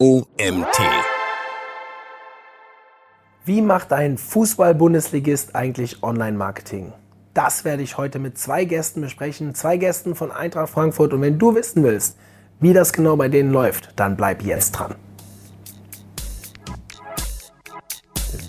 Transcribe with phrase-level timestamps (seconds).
[0.00, 0.78] OMT.
[3.44, 6.92] Wie macht ein Fußball-Bundesligist eigentlich Online-Marketing?
[7.34, 11.12] Das werde ich heute mit zwei Gästen besprechen, zwei Gästen von Eintracht Frankfurt.
[11.14, 12.16] Und wenn du wissen willst,
[12.60, 14.94] wie das genau bei denen läuft, dann bleib jetzt dran.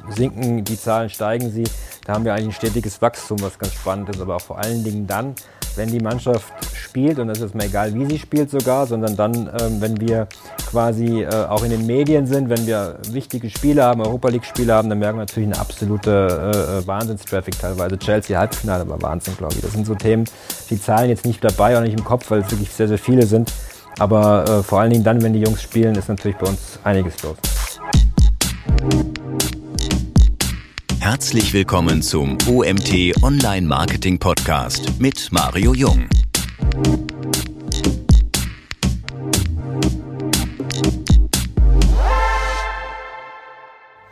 [0.09, 1.63] Sinken die Zahlen, steigen sie.
[2.05, 4.83] Da haben wir eigentlich ein stetiges Wachstum, was ganz spannend ist, aber auch vor allen
[4.83, 5.33] Dingen dann,
[5.75, 9.33] wenn die Mannschaft spielt, und das ist mir egal, wie sie spielt sogar, sondern dann,
[9.59, 10.27] ähm, wenn wir
[10.69, 14.89] quasi äh, auch in den Medien sind, wenn wir wichtige Spiele haben, Europa League-Spiele haben,
[14.89, 17.97] dann merken wir natürlich eine absolute äh, Wahnsinnstraffic teilweise.
[17.97, 19.61] Chelsea Halbfinale war Wahnsinn, glaube ich.
[19.61, 20.25] Das sind so Themen,
[20.69, 23.25] die Zahlen jetzt nicht dabei, auch nicht im Kopf, weil es wirklich sehr, sehr viele
[23.25, 23.51] sind.
[23.97, 27.21] Aber äh, vor allen Dingen dann, wenn die Jungs spielen, ist natürlich bei uns einiges
[27.23, 27.37] los.
[31.11, 36.07] Herzlich willkommen zum OMT Online Marketing Podcast mit Mario Jung.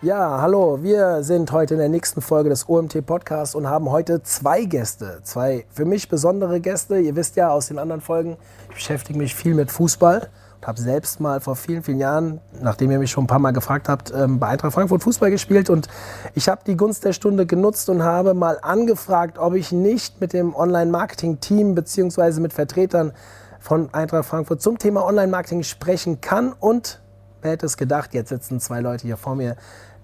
[0.01, 4.23] Ja, hallo, wir sind heute in der nächsten Folge des OMT Podcasts und haben heute
[4.23, 6.97] zwei Gäste, zwei für mich besondere Gäste.
[6.97, 8.37] Ihr wisst ja aus den anderen Folgen,
[8.69, 12.91] ich beschäftige mich viel mit Fußball und habe selbst mal vor vielen, vielen Jahren, nachdem
[12.91, 15.87] ihr mich schon ein paar Mal gefragt habt, ähm, bei Eintracht Frankfurt Fußball gespielt und
[16.33, 20.33] ich habe die Gunst der Stunde genutzt und habe mal angefragt, ob ich nicht mit
[20.33, 23.13] dem Online-Marketing-Team beziehungsweise mit Vertretern
[23.59, 27.01] von Eintracht Frankfurt zum Thema Online-Marketing sprechen kann und
[27.41, 29.55] wer hätte es gedacht, jetzt sitzen zwei Leute hier vor mir,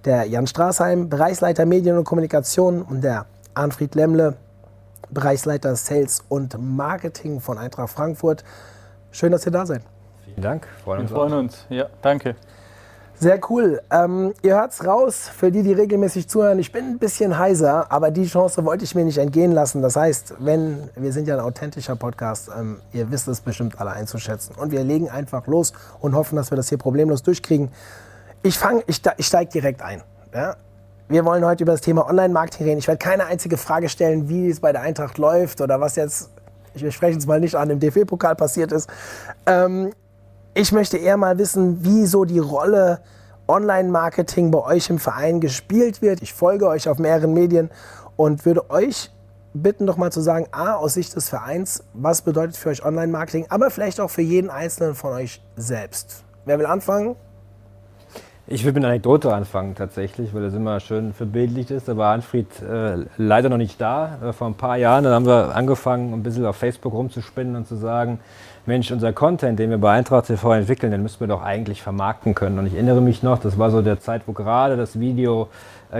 [0.05, 4.35] der Jan Straßheim, Bereichsleiter Medien und Kommunikation und der Arnfried Lemmle,
[5.09, 8.43] Bereichsleiter Sales und Marketing von Eintracht Frankfurt.
[9.11, 9.83] Schön, dass ihr da seid.
[10.33, 11.09] Vielen Dank, freuen uns.
[11.09, 12.35] Wir freuen uns, ja, danke.
[13.15, 13.81] Sehr cool.
[13.91, 16.59] Ähm, ihr hört's raus, für die, die regelmäßig zuhören.
[16.59, 19.81] Ich bin ein bisschen heiser, aber die Chance wollte ich mir nicht entgehen lassen.
[19.81, 23.91] Das heißt, wenn wir sind ja ein authentischer Podcast, ähm, ihr wisst es bestimmt alle
[23.91, 24.55] einzuschätzen.
[24.55, 27.69] Und wir legen einfach los und hoffen, dass wir das hier problemlos durchkriegen.
[28.41, 30.01] Ich fange, ich, ich steige direkt ein.
[30.33, 30.57] Ja?
[31.07, 32.79] Wir wollen heute über das Thema Online-Marketing reden.
[32.79, 36.29] Ich werde keine einzige Frage stellen, wie es bei der Eintracht läuft oder was jetzt,
[36.73, 38.89] ich spreche es mal nicht an, im DFB-Pokal passiert ist.
[39.45, 39.93] Ähm,
[40.53, 42.99] ich möchte eher mal wissen, wie so die Rolle
[43.47, 46.21] Online-Marketing bei euch im Verein gespielt wird.
[46.21, 47.69] Ich folge euch auf mehreren Medien
[48.15, 49.11] und würde euch
[49.53, 53.47] bitten, doch mal zu sagen, A, aus Sicht des Vereins, was bedeutet für euch Online-Marketing,
[53.49, 56.23] aber vielleicht auch für jeden Einzelnen von euch selbst.
[56.45, 57.15] Wer will anfangen?
[58.45, 61.87] Ich will mit einer Anekdote anfangen tatsächlich, weil das immer schön verbildlicht ist.
[61.87, 64.19] Da war Anfried äh, leider noch nicht da.
[64.21, 67.67] Äh, vor ein paar Jahren, dann haben wir angefangen, ein bisschen auf Facebook rumzuspinnen und
[67.67, 68.19] zu sagen,
[68.65, 72.33] Mensch, unser Content, den wir bei Eintracht TV entwickeln, den müssen wir doch eigentlich vermarkten
[72.33, 72.59] können.
[72.59, 75.49] Und ich erinnere mich noch, das war so der Zeit, wo gerade das Video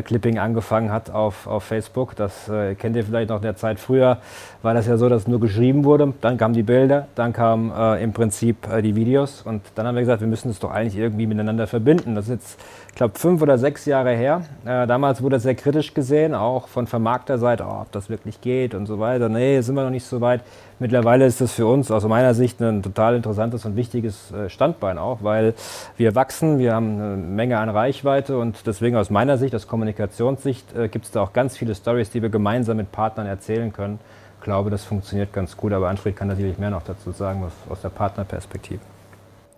[0.02, 2.16] Clipping angefangen hat auf, auf Facebook.
[2.16, 4.18] Das äh, kennt ihr vielleicht noch der Zeit früher.
[4.62, 8.04] War das ja so, dass nur geschrieben wurde, dann kamen die Bilder, dann kamen äh,
[8.04, 10.98] im Prinzip äh, die Videos und dann haben wir gesagt, wir müssen es doch eigentlich
[10.98, 12.16] irgendwie miteinander verbinden.
[12.16, 12.60] Das ist jetzt,
[12.90, 14.44] ich glaube, fünf oder sechs Jahre her.
[14.66, 18.74] Äh, damals wurde das sehr kritisch gesehen, auch von Vermarkterseite, oh, ob das wirklich geht
[18.74, 19.30] und so weiter.
[19.30, 20.42] Nee, sind wir noch nicht so weit.
[20.84, 24.98] Mittlerweile ist das für uns aus meiner Sicht ein total interessantes und wichtiges äh, Standbein
[24.98, 25.54] auch, weil
[25.96, 30.76] wir wachsen, wir haben eine Menge an Reichweite und deswegen aus meiner Sicht, aus Kommunikationssicht,
[30.76, 33.98] äh, gibt es da auch ganz viele Stories, die wir gemeinsam mit Partnern erzählen können.
[34.40, 37.80] Ich glaube, das funktioniert ganz gut, aber Anfried kann natürlich mehr noch dazu sagen, aus
[37.80, 38.82] der Partnerperspektive.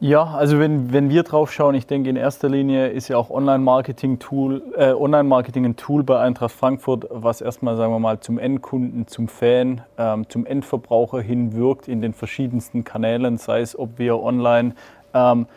[0.02, 3.30] Ja, also wenn, wenn wir drauf schauen, ich denke in erster Linie ist ja auch
[3.30, 9.08] Online-Marketing-Tool, äh, Online-Marketing ein Tool bei Eintracht Frankfurt, was erstmal, sagen wir mal, zum Endkunden,
[9.08, 14.22] zum Fan, ähm, zum Endverbraucher hin wirkt in den verschiedensten Kanälen, sei es, ob wir
[14.22, 14.76] online
[15.14, 15.48] ähm,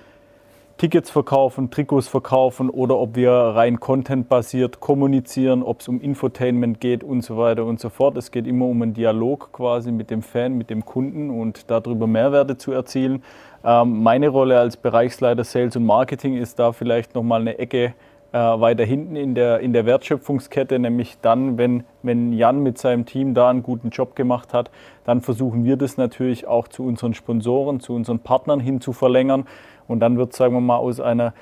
[0.78, 7.02] Tickets verkaufen, Trikots verkaufen oder ob wir rein contentbasiert kommunizieren, ob es um Infotainment geht
[7.02, 8.16] und so weiter und so fort.
[8.16, 12.06] Es geht immer um einen Dialog quasi mit dem Fan, mit dem Kunden und darüber
[12.06, 13.24] Mehrwerte zu erzielen.
[13.64, 17.94] Ähm, meine Rolle als Bereichsleiter Sales und Marketing ist da vielleicht nochmal eine Ecke
[18.30, 23.04] äh, weiter hinten in der, in der Wertschöpfungskette, nämlich dann, wenn, wenn Jan mit seinem
[23.04, 24.70] Team da einen guten Job gemacht hat,
[25.04, 29.46] dann versuchen wir das natürlich auch zu unseren Sponsoren, zu unseren Partnern hin zu verlängern.
[29.88, 31.32] Und dann wird, sagen wir mal, aus einer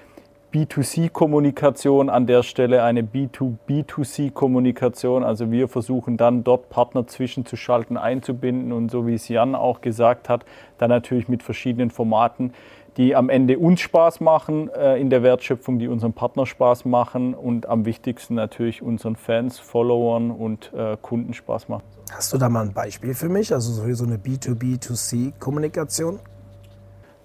[0.54, 5.22] B2C-Kommunikation an der Stelle eine B2B2C-Kommunikation.
[5.22, 10.30] Also wir versuchen dann dort Partner zwischenzuschalten, einzubinden und so wie es Jan auch gesagt
[10.30, 10.46] hat,
[10.78, 12.54] dann natürlich mit verschiedenen Formaten,
[12.96, 17.34] die am Ende uns Spaß machen äh, in der Wertschöpfung, die unseren Partner Spaß machen
[17.34, 21.82] und am wichtigsten natürlich unseren Fans, Followern und äh, Kunden Spaß machen.
[22.10, 26.18] Hast du da mal ein Beispiel für mich, also so eine B2B2C-Kommunikation?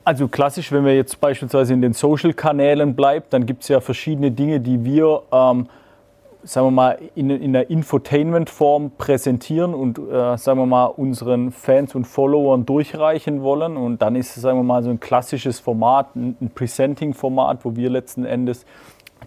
[0.03, 4.31] Also klassisch, wenn wir jetzt beispielsweise in den Social-Kanälen bleiben, dann gibt es ja verschiedene
[4.31, 5.67] Dinge, die wir ähm,
[6.43, 11.93] sagen wir mal, in, in einer Infotainment-Form präsentieren und, äh, sagen wir mal, unseren Fans
[11.95, 13.77] und Followern durchreichen wollen.
[13.77, 17.75] Und dann ist es, sagen wir mal, so ein klassisches Format, ein, ein Presenting-Format, wo
[17.75, 18.65] wir letzten Endes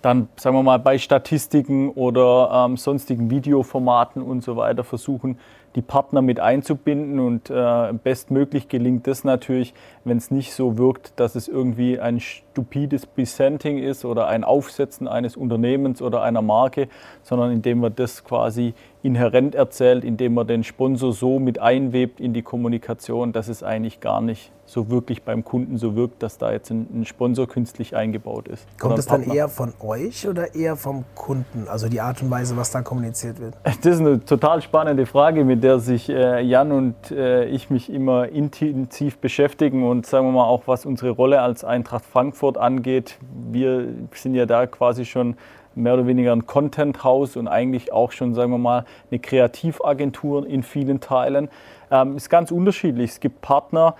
[0.02, 5.38] dann, sagen wir mal, bei Statistiken oder ähm, sonstigen Videoformaten und so weiter versuchen,
[5.74, 7.20] die Partner mit einzubinden.
[7.20, 9.74] Und äh, bestmöglich gelingt das natürlich,
[10.04, 15.08] wenn es nicht so wirkt, dass es irgendwie ein stupides Presenting ist oder ein Aufsetzen
[15.08, 16.88] eines Unternehmens oder einer Marke,
[17.22, 22.32] sondern indem man das quasi inhärent erzählt, indem man den Sponsor so mit einwebt in
[22.32, 26.50] die Kommunikation, dass es eigentlich gar nicht so wirklich beim Kunden so wirkt, dass da
[26.50, 28.66] jetzt ein, ein Sponsor künstlich eingebaut ist.
[28.78, 31.68] Kommt es dann eher von euch oder eher vom Kunden?
[31.68, 33.54] Also die Art und Weise, was da kommuniziert wird?
[33.84, 37.92] Das ist eine total spannende Frage, mit der sich äh, Jan und äh, ich mich
[37.92, 43.18] immer intensiv beschäftigen und sagen wir mal auch, was unsere Rolle als Eintracht Frankfurt angeht.
[43.50, 45.36] Wir sind ja da quasi schon
[45.76, 50.62] mehr oder weniger ein Content-Haus und eigentlich auch schon, sagen wir mal, eine Kreativagentur in
[50.62, 51.48] vielen Teilen.
[51.90, 53.12] Ähm, ist ganz unterschiedlich.
[53.12, 53.94] Es gibt Partner,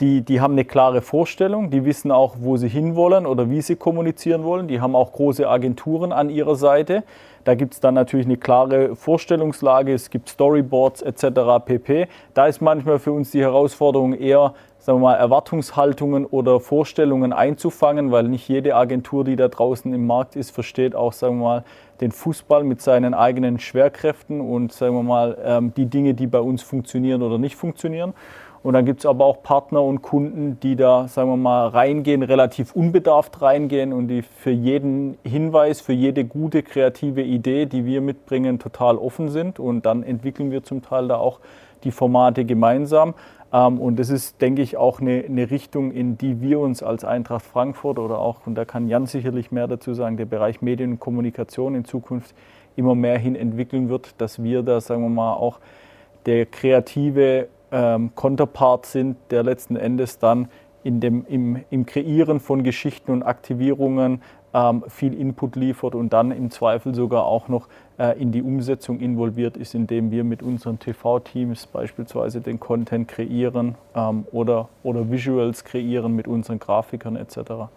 [0.00, 3.74] die, die haben eine klare Vorstellung, die wissen auch, wo sie hinwollen oder wie sie
[3.74, 4.68] kommunizieren wollen.
[4.68, 7.02] Die haben auch große Agenturen an ihrer Seite.
[7.44, 11.64] Da gibt es dann natürlich eine klare Vorstellungslage, es gibt Storyboards etc.
[11.64, 12.06] pp.
[12.34, 14.54] Da ist manchmal für uns die Herausforderung eher,
[14.88, 20.06] sagen wir mal, Erwartungshaltungen oder Vorstellungen einzufangen, weil nicht jede Agentur, die da draußen im
[20.06, 21.64] Markt ist, versteht auch, sagen wir mal,
[22.00, 26.40] den Fußball mit seinen eigenen Schwerkräften und, sagen wir mal, ähm, die Dinge, die bei
[26.40, 28.14] uns funktionieren oder nicht funktionieren.
[28.62, 32.22] Und dann gibt es aber auch Partner und Kunden, die da, sagen wir mal, reingehen,
[32.22, 38.00] relativ unbedarft reingehen und die für jeden Hinweis, für jede gute kreative Idee, die wir
[38.00, 39.58] mitbringen, total offen sind.
[39.60, 41.40] Und dann entwickeln wir zum Teil da auch
[41.84, 43.14] die Formate gemeinsam.
[43.52, 47.04] Ähm, und das ist, denke ich, auch eine, eine, Richtung, in die wir uns als
[47.04, 50.92] Eintracht Frankfurt oder auch, und da kann Jan sicherlich mehr dazu sagen, der Bereich Medien
[50.92, 52.34] und Kommunikation in Zukunft
[52.76, 55.58] immer mehr hin entwickeln wird, dass wir da, sagen wir mal, auch
[56.26, 60.48] der kreative ähm, Konterpart sind, der letzten Endes dann
[60.84, 64.22] in dem, im, im Kreieren von Geschichten und Aktivierungen
[64.54, 67.68] ähm, viel Input liefert und dann im Zweifel sogar auch noch
[68.18, 74.24] in die Umsetzung involviert ist, indem wir mit unseren TV-Teams beispielsweise den Content kreieren ähm,
[74.30, 77.68] oder, oder Visuals kreieren mit unseren Grafikern etc.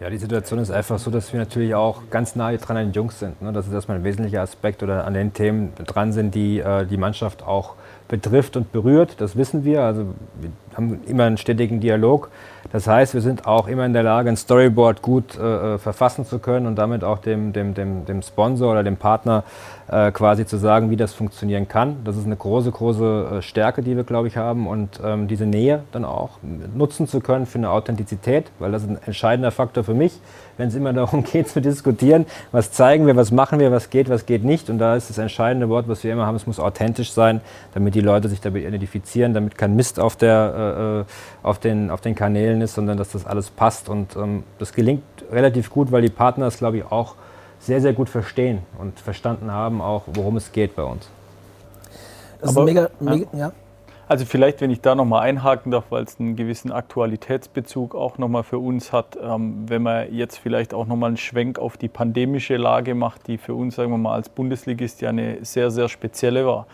[0.00, 2.92] Ja, die Situation ist einfach so, dass wir natürlich auch ganz nahe dran an den
[2.92, 3.42] Jungs sind.
[3.42, 3.52] Ne?
[3.52, 6.96] Das ist erstmal ein wesentlicher Aspekt oder an den Themen dran sind, die äh, die
[6.96, 7.74] Mannschaft auch
[8.06, 9.20] betrifft und berührt.
[9.20, 9.82] Das wissen wir.
[9.82, 10.06] Also
[10.40, 12.30] wir haben immer einen stetigen Dialog.
[12.70, 16.26] Das heißt, wir sind auch immer in der Lage, ein Storyboard gut äh, äh, verfassen
[16.26, 19.44] zu können und damit auch dem, dem, dem, dem Sponsor oder dem Partner
[19.90, 21.96] äh, quasi zu sagen, wie das funktionieren kann.
[22.04, 24.66] Das ist eine große, große äh, Stärke, die wir, glaube ich, haben.
[24.66, 26.38] Und ähm, diese Nähe dann auch
[26.74, 30.20] nutzen zu können für eine Authentizität, weil das ist ein entscheidender Faktor für mich,
[30.58, 34.10] wenn es immer darum geht zu diskutieren, was zeigen wir, was machen wir, was geht,
[34.10, 34.68] was geht nicht.
[34.68, 37.40] Und da ist das entscheidende Wort, was wir immer haben, es muss authentisch sein,
[37.72, 42.02] damit die Leute sich damit identifizieren, damit kein Mist auf, der, äh, auf, den, auf
[42.02, 43.88] den Kanälen ist, sondern dass das alles passt.
[43.88, 47.14] Und ähm, das gelingt relativ gut, weil die Partner es, glaube ich, auch
[47.58, 51.08] sehr, sehr gut verstehen und verstanden haben, auch worum es geht bei uns.
[52.40, 53.38] Das Aber, ist mega, mega ja.
[53.38, 53.52] ja.
[54.06, 58.42] Also vielleicht, wenn ich da nochmal einhaken darf, weil es einen gewissen Aktualitätsbezug auch nochmal
[58.42, 62.56] für uns hat, ähm, wenn man jetzt vielleicht auch nochmal einen Schwenk auf die pandemische
[62.56, 66.46] Lage macht, die für uns, sagen wir mal, als Bundesligist ja eine sehr, sehr spezielle
[66.46, 66.66] war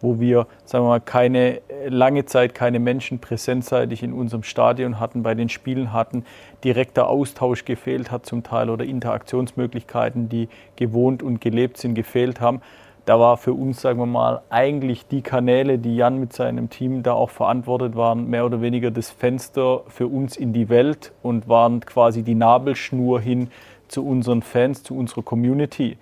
[0.00, 5.22] wo wir, sagen wir mal, keine lange Zeit keine Menschen präsentseitig in unserem Stadion hatten,
[5.22, 6.24] bei den Spielen hatten,
[6.64, 12.60] direkter Austausch gefehlt hat zum Teil oder Interaktionsmöglichkeiten, die gewohnt und gelebt sind, gefehlt haben.
[13.06, 17.02] Da war für uns, sagen wir mal, eigentlich die Kanäle, die Jan mit seinem Team
[17.02, 21.48] da auch verantwortet waren, mehr oder weniger das Fenster für uns in die Welt und
[21.48, 23.50] waren quasi die Nabelschnur hin
[23.88, 25.96] zu unseren Fans, zu unserer Community.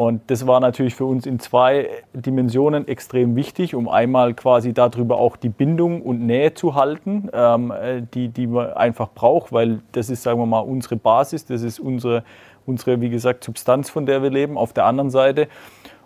[0.00, 5.18] Und das war natürlich für uns in zwei Dimensionen extrem wichtig, um einmal quasi darüber
[5.18, 7.70] auch die Bindung und Nähe zu halten, ähm,
[8.14, 11.78] die, die man einfach braucht, weil das ist, sagen wir mal, unsere Basis, das ist
[11.78, 12.24] unsere,
[12.64, 14.56] unsere, wie gesagt, Substanz, von der wir leben.
[14.56, 15.48] Auf der anderen Seite,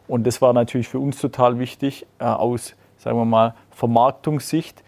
[0.08, 4.82] und das war natürlich für uns total wichtig, äh, aus, sagen wir mal, Vermarktungssicht,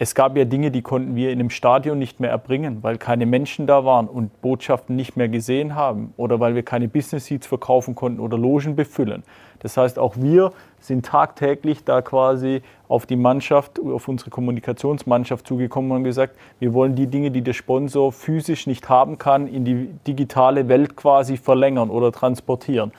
[0.00, 3.26] es gab ja Dinge, die konnten wir in einem Stadion nicht mehr erbringen, weil keine
[3.26, 7.48] Menschen da waren und Botschaften nicht mehr gesehen haben oder weil wir keine Business Seats
[7.48, 9.24] verkaufen konnten oder Logen befüllen.
[9.58, 15.90] Das heißt, auch wir sind tagtäglich da quasi auf die Mannschaft, auf unsere Kommunikationsmannschaft zugekommen
[15.90, 19.88] und gesagt, wir wollen die Dinge, die der Sponsor physisch nicht haben kann, in die
[20.06, 22.92] digitale Welt quasi verlängern oder transportieren.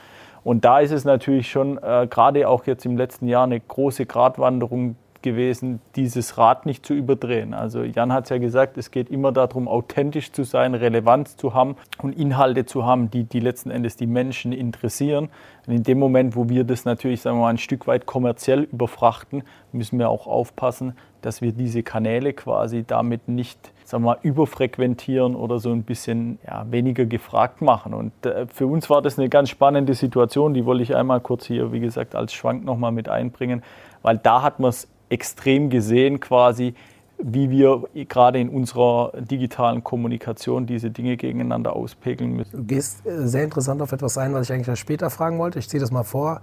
[0.44, 4.04] Und da ist es natürlich schon äh, gerade auch jetzt im letzten Jahr eine große
[4.04, 7.54] Gratwanderung gewesen, dieses Rad nicht zu überdrehen.
[7.54, 11.54] Also Jan hat es ja gesagt, es geht immer darum, authentisch zu sein, Relevanz zu
[11.54, 15.28] haben und Inhalte zu haben, die, die letzten Endes die Menschen interessieren.
[15.66, 18.62] Und in dem Moment, wo wir das natürlich sagen wir mal, ein Stück weit kommerziell
[18.62, 24.18] überfrachten, müssen wir auch aufpassen, dass wir diese Kanäle quasi damit nicht sagen wir mal,
[24.22, 27.92] überfrequentieren oder so ein bisschen ja, weniger gefragt machen.
[27.92, 31.46] Und äh, für uns war das eine ganz spannende Situation, die wollte ich einmal kurz
[31.46, 33.62] hier, wie gesagt, als Schwank nochmal mit einbringen,
[34.02, 36.74] weil da hat man es extrem gesehen quasi,
[37.22, 42.56] wie wir gerade in unserer digitalen Kommunikation diese Dinge gegeneinander auspegeln müssen.
[42.56, 45.58] Du gehst äh, sehr interessant auf etwas ein, was ich eigentlich später fragen wollte.
[45.58, 46.40] Ich ziehe das mal vor.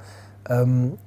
[0.49, 0.97] Ähm,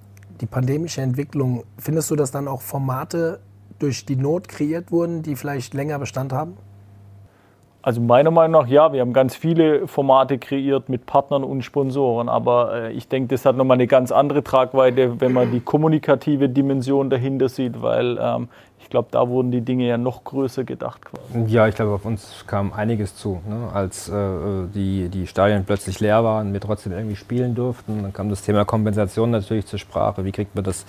[0.41, 3.41] die pandemische Entwicklung, findest du, dass dann auch Formate
[3.79, 6.57] durch die Not kreiert wurden, die vielleicht länger Bestand haben?
[7.83, 12.29] Also meiner Meinung nach ja, wir haben ganz viele Formate kreiert mit Partnern und Sponsoren,
[12.29, 16.51] aber äh, ich denke, das hat nochmal eine ganz andere Tragweite, wenn man die kommunikative
[16.51, 18.49] Dimension dahinter sieht, weil ähm,
[18.91, 21.03] ich glaube, da wurden die Dinge ja noch größer gedacht.
[21.05, 21.45] Quasi.
[21.47, 23.41] Ja, ich glaube, auf uns kam einiges zu.
[23.49, 23.69] Ne?
[23.73, 24.13] Als äh,
[24.75, 28.43] die, die Stadien plötzlich leer waren, und wir trotzdem irgendwie spielen durften, dann kam das
[28.43, 30.25] Thema Kompensation natürlich zur Sprache.
[30.25, 30.85] Wie kriegt man das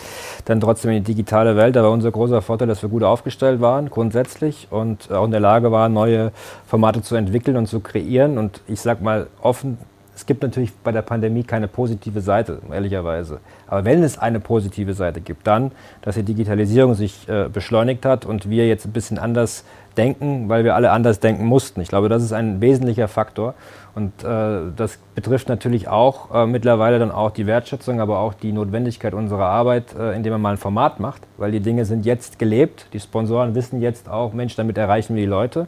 [0.45, 1.75] dann trotzdem in die digitale Welt?
[1.75, 5.39] Da war unser großer Vorteil, dass wir gut aufgestellt waren, grundsätzlich, und auch in der
[5.39, 6.31] Lage waren, neue
[6.65, 8.39] Formate zu entwickeln und zu kreieren.
[8.39, 9.77] Und ich sage mal offen,
[10.15, 13.39] es gibt natürlich bei der Pandemie keine positive Seite, ehrlicherweise.
[13.67, 18.25] Aber wenn es eine positive Seite gibt, dann, dass die Digitalisierung sich äh, beschleunigt hat
[18.25, 19.63] und wir jetzt ein bisschen anders
[19.97, 21.81] denken, weil wir alle anders denken mussten.
[21.81, 23.55] Ich glaube, das ist ein wesentlicher Faktor.
[23.93, 28.53] Und äh, das betrifft natürlich auch äh, mittlerweile dann auch die Wertschätzung, aber auch die
[28.53, 32.39] Notwendigkeit unserer Arbeit, äh, indem man mal ein Format macht, weil die Dinge sind jetzt
[32.39, 32.85] gelebt.
[32.93, 35.67] Die Sponsoren wissen jetzt auch, Mensch, damit erreichen wir die Leute.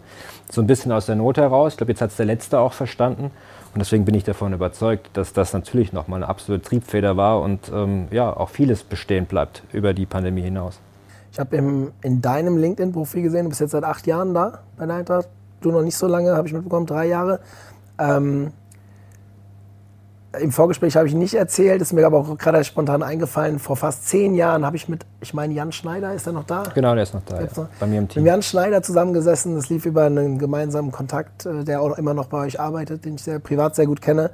[0.50, 1.74] So ein bisschen aus der Not heraus.
[1.74, 3.32] Ich glaube, jetzt hat es der Letzte auch verstanden.
[3.74, 7.72] Und deswegen bin ich davon überzeugt, dass das natürlich nochmal eine absolute Triebfeder war und
[7.74, 10.80] ähm, ja, auch vieles bestehen bleibt über die Pandemie hinaus.
[11.32, 11.56] Ich habe
[12.03, 15.27] in deinem LinkedIn-Profil gesehen, du bist jetzt seit acht Jahren da bei der Eintracht.
[15.62, 17.39] Du noch nicht so lange, habe ich mitbekommen, drei Jahre.
[17.98, 18.51] Ähm,
[20.40, 23.60] im Vorgespräch habe ich nicht erzählt, ist mir aber auch gerade spontan eingefallen.
[23.60, 26.63] Vor fast zehn Jahren habe ich mit, ich meine, Jan Schneider, ist er noch da?
[26.74, 27.40] Genau, der ist noch da.
[27.40, 27.48] Ja.
[27.56, 27.68] Noch?
[27.80, 28.24] Bei mir im Team.
[28.24, 29.56] Mit Jan Schneider zusammengesessen.
[29.56, 33.16] Das lief über einen gemeinsamen Kontakt, äh, der auch immer noch bei euch arbeitet, den
[33.16, 34.32] ich sehr, privat sehr gut kenne.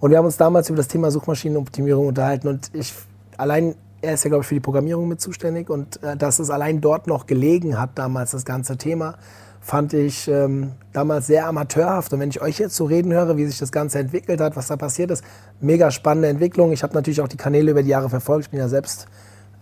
[0.00, 2.48] Und wir haben uns damals über das Thema Suchmaschinenoptimierung unterhalten.
[2.48, 2.94] Und ich
[3.36, 5.68] allein, er ist ja, glaube ich, für die Programmierung mit zuständig.
[5.68, 9.16] Und äh, dass es allein dort noch gelegen hat, damals das ganze Thema,
[9.62, 12.12] fand ich ähm, damals sehr amateurhaft.
[12.12, 14.66] Und wenn ich euch jetzt so reden höre, wie sich das Ganze entwickelt hat, was
[14.66, 15.24] da passiert ist,
[15.60, 16.72] mega spannende Entwicklung.
[16.72, 18.46] Ich habe natürlich auch die Kanäle über die Jahre verfolgt.
[18.46, 19.06] Ich bin ja selbst,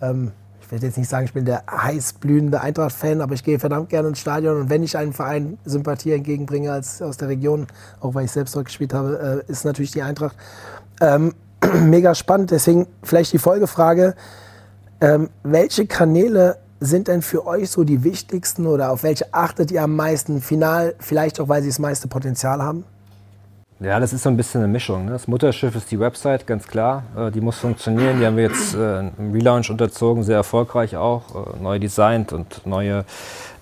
[0.01, 3.59] ähm, ich will jetzt nicht sagen, ich bin der heiß blühende Eintracht-Fan, aber ich gehe
[3.59, 4.61] verdammt gerne ins Stadion.
[4.61, 7.67] Und wenn ich einen Verein Sympathie entgegenbringe als aus der Region,
[7.99, 10.35] auch weil ich selbst dort gespielt habe, äh, ist natürlich die Eintracht.
[10.99, 11.35] Ähm,
[11.79, 12.49] mega spannend.
[12.49, 14.15] Deswegen vielleicht die Folgefrage.
[14.99, 19.83] Ähm, welche Kanäle sind denn für euch so die wichtigsten oder auf welche achtet ihr
[19.83, 20.41] am meisten?
[20.41, 22.83] Final, vielleicht auch, weil sie das meiste Potenzial haben?
[23.83, 25.05] Ja, das ist so ein bisschen eine Mischung.
[25.05, 25.11] Ne?
[25.11, 27.01] Das Mutterschiff ist die Website, ganz klar.
[27.17, 28.19] Äh, die muss funktionieren.
[28.19, 31.55] Die haben wir jetzt äh, im Relaunch unterzogen, sehr erfolgreich auch.
[31.57, 33.05] Äh, neu designt und neue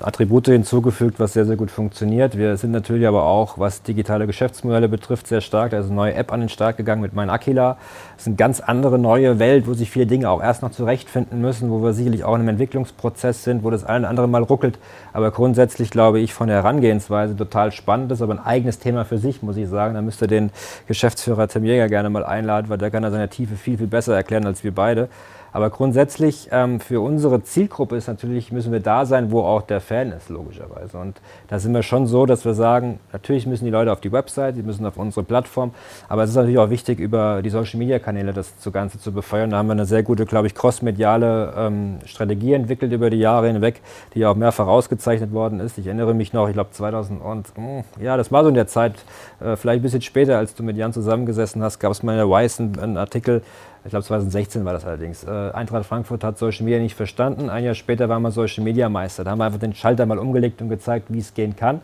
[0.02, 2.38] Attribute hinzugefügt, was sehr, sehr gut funktioniert.
[2.38, 5.74] Wir sind natürlich aber auch, was digitale Geschäftsmodelle betrifft, sehr stark.
[5.74, 7.78] Eine neue App an den Start gegangen mit Mein Aquila.
[8.14, 11.42] Das ist eine ganz andere neue Welt, wo sich viele Dinge auch erst noch zurechtfinden
[11.42, 14.44] müssen, wo wir sicherlich auch in einem Entwicklungsprozess sind, wo das ein oder andere Mal
[14.44, 14.80] ruckelt.
[15.14, 18.12] Aber grundsätzlich glaube ich von der Herangehensweise total spannend.
[18.12, 19.96] Ist aber ein eigenes Thema für sich, muss ich sagen.
[20.10, 20.50] Müsste den
[20.88, 24.16] Geschäftsführer Tim Jäger gerne mal einladen, weil der kann da seine Tiefe viel, viel besser
[24.16, 25.08] erklären als wir beide.
[25.52, 29.82] Aber grundsätzlich ähm, für unsere Zielgruppe ist natürlich, müssen wir da sein, wo auch der
[29.82, 30.98] Fan ist, logischerweise.
[30.98, 34.12] Und da sind wir schon so, dass wir sagen, natürlich müssen die Leute auf die
[34.12, 35.72] Website, die müssen auf unsere Plattform,
[36.08, 39.50] aber es ist natürlich auch wichtig, über die Social-Media-Kanäle das Ganze zu befeuern.
[39.50, 43.48] Da haben wir eine sehr gute, glaube ich, crossmediale ähm, Strategie entwickelt über die Jahre
[43.48, 43.82] hinweg,
[44.14, 45.78] die auch mehrfach ausgezeichnet worden ist.
[45.78, 48.68] Ich erinnere mich noch, ich glaube 2000 und, hm, ja, das war so in der
[48.68, 48.94] Zeit,
[49.40, 52.18] äh, vielleicht ein bisschen später, als du mit Jan zusammengesessen hast, gab es mal in
[52.20, 53.42] der Weiß einen, einen Artikel,
[53.86, 55.24] ich glaube 2016 war das allerdings.
[55.24, 57.50] Äh, Eintracht Frankfurt hat Social Media nicht verstanden.
[57.50, 59.24] Ein Jahr später waren wir Social Media Meister.
[59.24, 61.82] Da haben wir einfach den Schalter mal umgelegt und gezeigt, wie es gehen kann.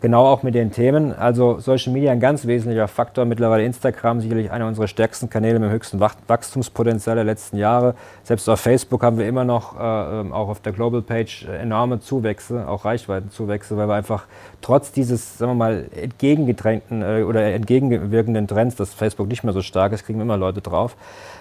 [0.00, 1.14] Genau auch mit den Themen.
[1.14, 3.24] Also Social Media ein ganz wesentlicher Faktor.
[3.24, 7.94] Mittlerweile Instagram sicherlich einer unserer stärksten Kanäle mit dem höchsten Wachstumspotenzial der letzten Jahre.
[8.22, 12.00] Selbst auf Facebook haben wir immer noch, äh, ähm, auch auf der Global Page, enorme
[12.00, 14.24] Zuwächse, auch Reichweitenzuwächse, weil wir einfach
[14.60, 19.62] trotz dieses, sagen wir mal, entgegengedrängten äh, oder entgegenwirkenden Trends, dass Facebook nicht mehr so
[19.62, 20.96] stark ist, kriegen immer Leute drauf.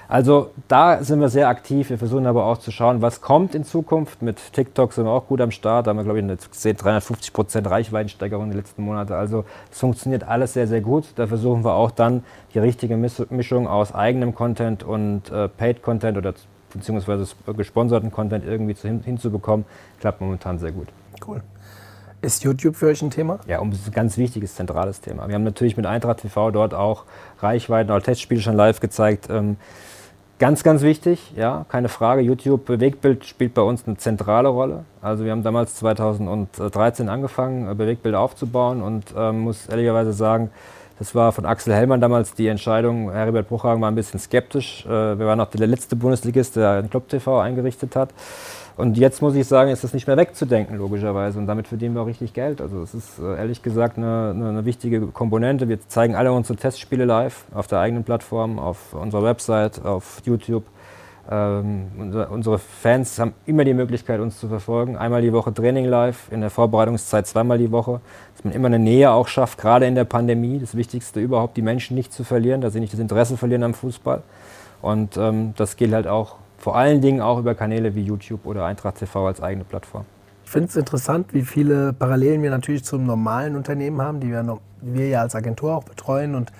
[0.07, 1.89] Also da sind wir sehr aktiv.
[1.89, 4.21] Wir versuchen aber auch zu schauen, was kommt in Zukunft.
[4.21, 5.87] Mit TikTok sind wir auch gut am Start.
[5.87, 6.37] Da haben wir, glaube ich, eine
[6.73, 9.13] 350 Prozent Reichweitensteigerung in den letzten Monaten.
[9.13, 11.05] Also es funktioniert alles sehr, sehr gut.
[11.15, 16.17] Da versuchen wir auch dann die richtige Mischung aus eigenem Content und äh, Paid Content
[16.17, 16.33] oder
[16.73, 17.25] bzw.
[17.53, 19.65] gesponserten Content irgendwie zu, hin, hinzubekommen,
[19.99, 20.87] klappt momentan sehr gut.
[21.25, 21.41] Cool.
[22.21, 23.39] Ist YouTube für euch ein Thema?
[23.45, 25.27] Ja, um, ein ganz wichtiges, zentrales Thema.
[25.27, 27.03] Wir haben natürlich mit Eintracht TV dort auch
[27.39, 29.27] Reichweiten, auch Testspiele schon live gezeigt.
[29.29, 29.57] Ähm,
[30.37, 32.21] Ganz, ganz wichtig, ja, keine Frage.
[32.21, 34.83] YouTube Bewegtbild spielt bei uns eine zentrale Rolle.
[35.01, 40.49] Also wir haben damals 2013 angefangen, Bewegtbild aufzubauen und ähm, muss ehrlicherweise sagen,
[40.99, 43.11] das war von Axel Hellmann damals die Entscheidung.
[43.11, 44.85] Heribert Bruchhagen war ein bisschen skeptisch.
[44.85, 48.09] Äh, wir waren auch der letzte Bundesligist, der einen Club TV eingerichtet hat.
[48.77, 51.39] Und jetzt muss ich sagen, ist das nicht mehr wegzudenken, logischerweise.
[51.39, 52.59] Und damit verdienen wir auch richtig Geld.
[52.59, 55.69] Also es ist äh, ehrlich gesagt eine, eine, eine, wichtige Komponente.
[55.69, 60.65] Wir zeigen alle unsere Testspiele live auf der eigenen Plattform, auf unserer Website, auf YouTube.
[61.31, 61.87] Ähm,
[62.29, 64.97] unsere Fans haben immer die Möglichkeit, uns zu verfolgen.
[64.97, 68.01] Einmal die Woche Training live, in der Vorbereitungszeit zweimal die Woche.
[68.35, 70.59] Dass man immer eine Nähe auch schafft, gerade in der Pandemie.
[70.59, 73.73] Das Wichtigste überhaupt, die Menschen nicht zu verlieren, dass sie nicht das Interesse verlieren am
[73.73, 74.21] Fußball.
[74.81, 78.65] Und ähm, das gilt halt auch vor allen Dingen auch über Kanäle wie YouTube oder
[78.65, 80.03] Eintracht TV als eigene Plattform.
[80.45, 84.41] Ich finde es interessant, wie viele Parallelen wir natürlich zum normalen Unternehmen haben, die wir,
[84.81, 86.33] die wir ja als Agentur auch betreuen.
[86.33, 86.51] Und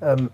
[0.00, 0.30] ähm,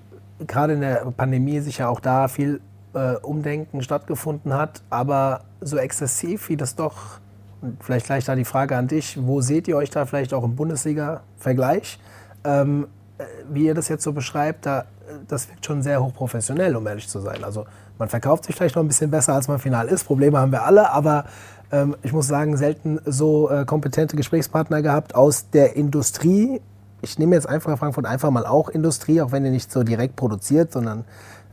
[0.46, 2.60] gerade in der Pandemie sicher auch da viel
[2.94, 4.82] äh, Umdenken stattgefunden hat.
[4.88, 7.18] Aber so exzessiv wie das doch,
[7.60, 10.44] und vielleicht gleich da die Frage an dich, wo seht ihr euch da vielleicht auch
[10.44, 11.98] im Bundesliga-Vergleich?
[12.44, 12.86] Ähm,
[13.18, 14.84] äh, wie ihr das jetzt so beschreibt, da,
[15.26, 17.42] das wirkt schon sehr hochprofessionell, um ehrlich zu sein.
[17.42, 17.66] Also
[17.98, 20.04] man verkauft sich vielleicht noch ein bisschen besser, als man final ist.
[20.04, 21.24] Probleme haben wir alle, aber
[21.72, 26.60] ähm, ich muss sagen, selten so äh, kompetente Gesprächspartner gehabt aus der Industrie.
[27.02, 30.16] Ich nehme jetzt einfach Frankfurt einfach mal auch Industrie, auch wenn ihr nicht so direkt
[30.16, 31.04] produziert, sondern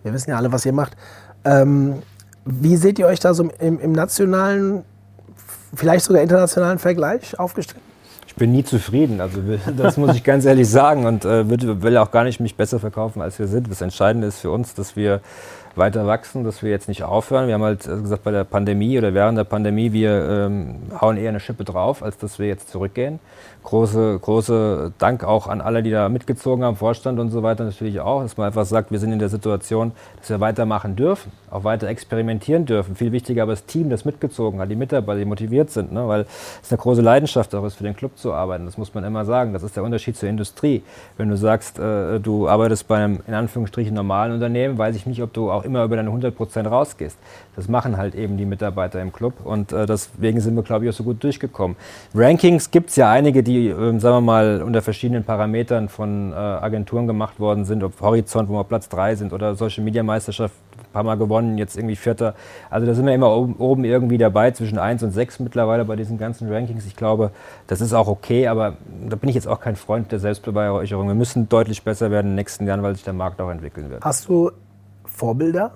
[0.03, 0.95] wir wissen ja alle, was ihr macht.
[1.43, 2.01] Ähm,
[2.45, 4.83] wie seht ihr euch da so im, im nationalen,
[5.73, 7.81] vielleicht sogar internationalen Vergleich aufgestellt?
[8.27, 9.39] Ich bin nie zufrieden, also
[9.77, 11.47] das muss ich ganz ehrlich sagen und äh,
[11.81, 13.71] will auch gar nicht mich besser verkaufen, als wir sind.
[13.71, 15.21] Das Entscheidende ist für uns, dass wir
[15.77, 17.47] weiter wachsen, dass wir jetzt nicht aufhören.
[17.47, 21.17] Wir haben halt äh, gesagt, bei der Pandemie oder während der Pandemie, wir ähm, hauen
[21.17, 23.19] eher eine Schippe drauf, als dass wir jetzt zurückgehen.
[23.63, 27.99] Große, große Dank auch an alle, die da mitgezogen haben, Vorstand und so weiter natürlich
[27.99, 31.63] auch, dass man einfach sagt, wir sind in der Situation, dass wir weitermachen dürfen, auch
[31.63, 32.95] weiter experimentieren dürfen.
[32.95, 36.07] Viel wichtiger aber das Team, das mitgezogen hat, die Mitarbeiter, die motiviert sind, ne?
[36.07, 36.27] weil
[36.61, 38.65] es eine große Leidenschaft auch ist, für den Club zu arbeiten.
[38.65, 39.53] Das muss man immer sagen.
[39.53, 40.83] Das ist der Unterschied zur Industrie.
[41.17, 45.23] Wenn du sagst, äh, du arbeitest bei einem in Anführungsstrichen normalen Unternehmen, weiß ich nicht,
[45.23, 47.17] ob du auch immer über deine 100 Prozent rausgehst.
[47.55, 50.91] Das machen halt eben die Mitarbeiter im Club und äh, deswegen sind wir, glaube ich,
[50.91, 51.75] auch so gut durchgekommen.
[52.13, 56.35] Rankings gibt es ja einige, die, äh, sagen wir mal, unter verschiedenen Parametern von äh,
[56.35, 60.53] Agenturen gemacht worden sind, ob Horizont, wo wir Platz 3 sind oder Social Media Meisterschaft,
[60.77, 62.35] ein paar Mal gewonnen, jetzt irgendwie Vierter.
[62.69, 65.95] Also da sind wir immer oben, oben irgendwie dabei, zwischen 1 und 6 mittlerweile bei
[65.95, 66.85] diesen ganzen Rankings.
[66.85, 67.31] Ich glaube,
[67.67, 71.07] das ist auch okay, aber da bin ich jetzt auch kein Freund der Selbstbeweihräucherung.
[71.07, 73.89] Wir müssen deutlich besser werden in den nächsten Jahren, weil sich der Markt auch entwickeln
[73.89, 74.03] wird.
[74.03, 74.51] Hast du
[75.15, 75.71] Vorbilder,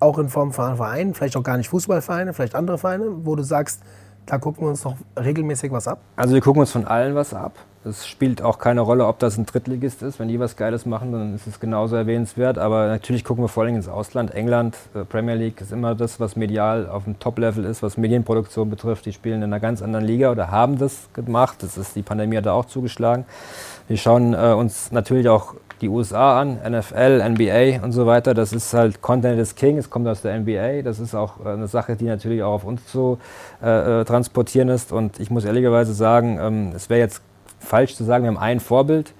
[0.00, 3.42] auch in Form von Vereinen, vielleicht auch gar nicht Fußballvereine, vielleicht andere Vereine, wo du
[3.42, 3.82] sagst,
[4.26, 6.00] da gucken wir uns noch regelmäßig was ab?
[6.16, 7.52] Also wir gucken uns von allen was ab.
[7.86, 10.18] Es spielt auch keine Rolle, ob das ein Drittligist ist.
[10.18, 12.56] Wenn die was Geiles machen, dann ist es genauso erwähnenswert.
[12.56, 14.32] Aber natürlich gucken wir vor allem ins Ausland.
[14.32, 18.70] England, äh, Premier League ist immer das, was medial auf dem Top-Level ist, was Medienproduktion
[18.70, 19.04] betrifft.
[19.04, 21.62] Die spielen in einer ganz anderen Liga oder haben das gemacht.
[21.62, 23.26] Das ist, die Pandemie hat da auch zugeschlagen.
[23.86, 28.34] Wir schauen äh, uns natürlich auch die USA an, NFL, NBA und so weiter.
[28.34, 30.82] Das ist halt Content is King, es kommt aus der NBA.
[30.82, 33.18] Das ist auch äh, eine Sache, die natürlich auch auf uns zu
[33.62, 34.92] äh, äh, transportieren ist.
[34.92, 37.22] Und ich muss ehrlicherweise sagen, ähm, es wäre jetzt
[37.58, 39.12] falsch zu sagen, wir haben ein Vorbild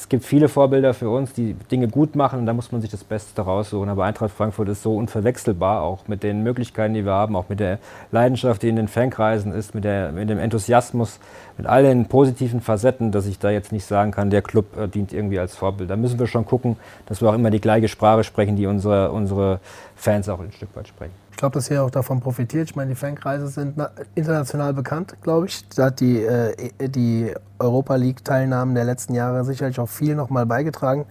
[0.00, 2.90] es gibt viele Vorbilder für uns, die Dinge gut machen und da muss man sich
[2.90, 3.90] das Beste raussuchen.
[3.90, 7.60] Aber Eintracht Frankfurt ist so unverwechselbar, auch mit den Möglichkeiten, die wir haben, auch mit
[7.60, 7.78] der
[8.10, 11.20] Leidenschaft, die in den Fankreisen ist, mit, der, mit dem Enthusiasmus,
[11.58, 14.88] mit all den positiven Facetten, dass ich da jetzt nicht sagen kann, der Club äh,
[14.88, 15.90] dient irgendwie als Vorbild.
[15.90, 19.12] Da müssen wir schon gucken, dass wir auch immer die gleiche Sprache sprechen, die unsere,
[19.12, 19.60] unsere
[19.96, 21.19] Fans auch ein Stück weit sprechen.
[21.40, 22.68] Ich glaube, dass ihr auch davon profitiert.
[22.68, 23.74] Ich meine, die Fankreise sind
[24.14, 25.66] international bekannt, glaube ich.
[25.70, 26.54] Da hat die, äh,
[26.86, 31.06] die Europa League-Teilnahmen der letzten Jahre sicherlich auch viel nochmal beigetragen.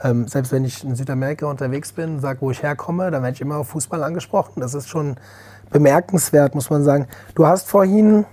[0.00, 3.40] Ähm, selbst wenn ich in Südamerika unterwegs bin, sage, wo ich herkomme, dann werde ich
[3.40, 4.60] immer auf Fußball angesprochen.
[4.60, 5.16] Das ist schon
[5.70, 7.08] bemerkenswert, muss man sagen.
[7.34, 8.26] Du hast vorhin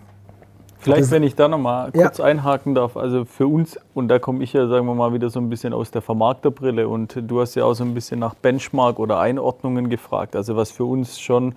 [0.82, 2.26] Vielleicht, wenn ich da nochmal kurz ja.
[2.26, 2.98] einhaken darf.
[2.98, 5.74] Also für uns, und da komme ich ja, sagen wir mal, wieder so ein bisschen
[5.74, 9.90] aus der Vermarkterbrille und du hast ja auch so ein bisschen nach Benchmark oder Einordnungen
[9.90, 10.36] gefragt.
[10.36, 11.54] Also was für uns schon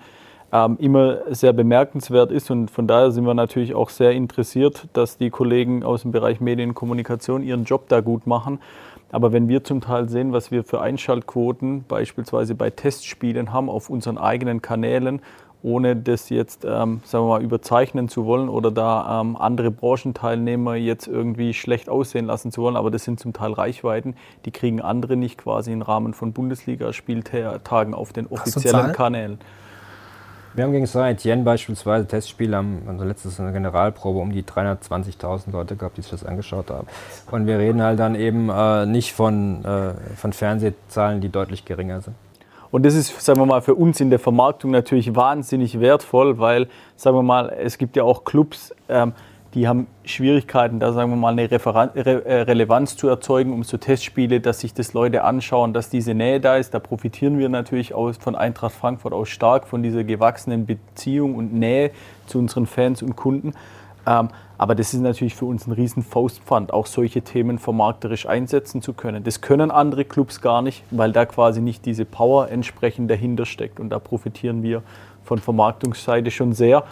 [0.51, 5.17] ähm, immer sehr bemerkenswert ist und von daher sind wir natürlich auch sehr interessiert, dass
[5.17, 8.59] die Kollegen aus dem Bereich Medienkommunikation ihren Job da gut machen.
[9.11, 13.89] Aber wenn wir zum Teil sehen, was wir für Einschaltquoten beispielsweise bei Testspielen haben auf
[13.89, 15.21] unseren eigenen Kanälen
[15.65, 20.75] ohne das jetzt, ähm, sagen wir mal, überzeichnen zu wollen oder da ähm, andere Branchenteilnehmer
[20.75, 22.75] jetzt irgendwie schlecht aussehen lassen zu wollen.
[22.75, 27.95] Aber das sind zum Teil Reichweiten, die kriegen andere nicht quasi im Rahmen von Bundesliga-Spieltagen
[27.95, 29.39] auf den offiziellen Kanälen.
[30.53, 35.75] Wir haben gegen Saint-Etienne beispielsweise Testspiele, haben unser letztes eine Generalprobe um die 320.000 Leute
[35.75, 36.87] gehabt, die sich das angeschaut haben.
[37.31, 42.01] Und wir reden halt dann eben äh, nicht von, äh, von Fernsehzahlen, die deutlich geringer
[42.01, 42.15] sind.
[42.75, 46.67] Und das ist, sagen wir mal, für uns in der Vermarktung natürlich wahnsinnig wertvoll, weil,
[46.97, 49.13] sagen wir mal, es gibt ja auch Clubs, ähm,
[49.53, 53.63] die haben Schwierigkeiten, da sagen wir mal eine Referen Re äh, Relevanz zu erzeugen, um
[53.63, 56.73] so Testspiele, dass sich das Leute anschauen, dass diese Nähe da ist.
[56.73, 61.53] Da profitieren wir natürlich aus, von Eintracht Frankfurt auch stark von dieser gewachsenen Beziehung und
[61.53, 61.91] Nähe
[62.25, 63.53] zu unseren Fans und Kunden.
[64.05, 68.81] Ähm, aber das ist natürlich für uns ein riesen Faustpfand, auch solche Themen vermarkterisch einsetzen
[68.81, 69.23] zu können.
[69.23, 73.79] Das können andere Clubs gar nicht, weil da quasi nicht diese Power entsprechend dahinter steckt.
[73.79, 74.81] Und da profitieren wir
[75.23, 76.83] von Vermarktungsseite schon sehr.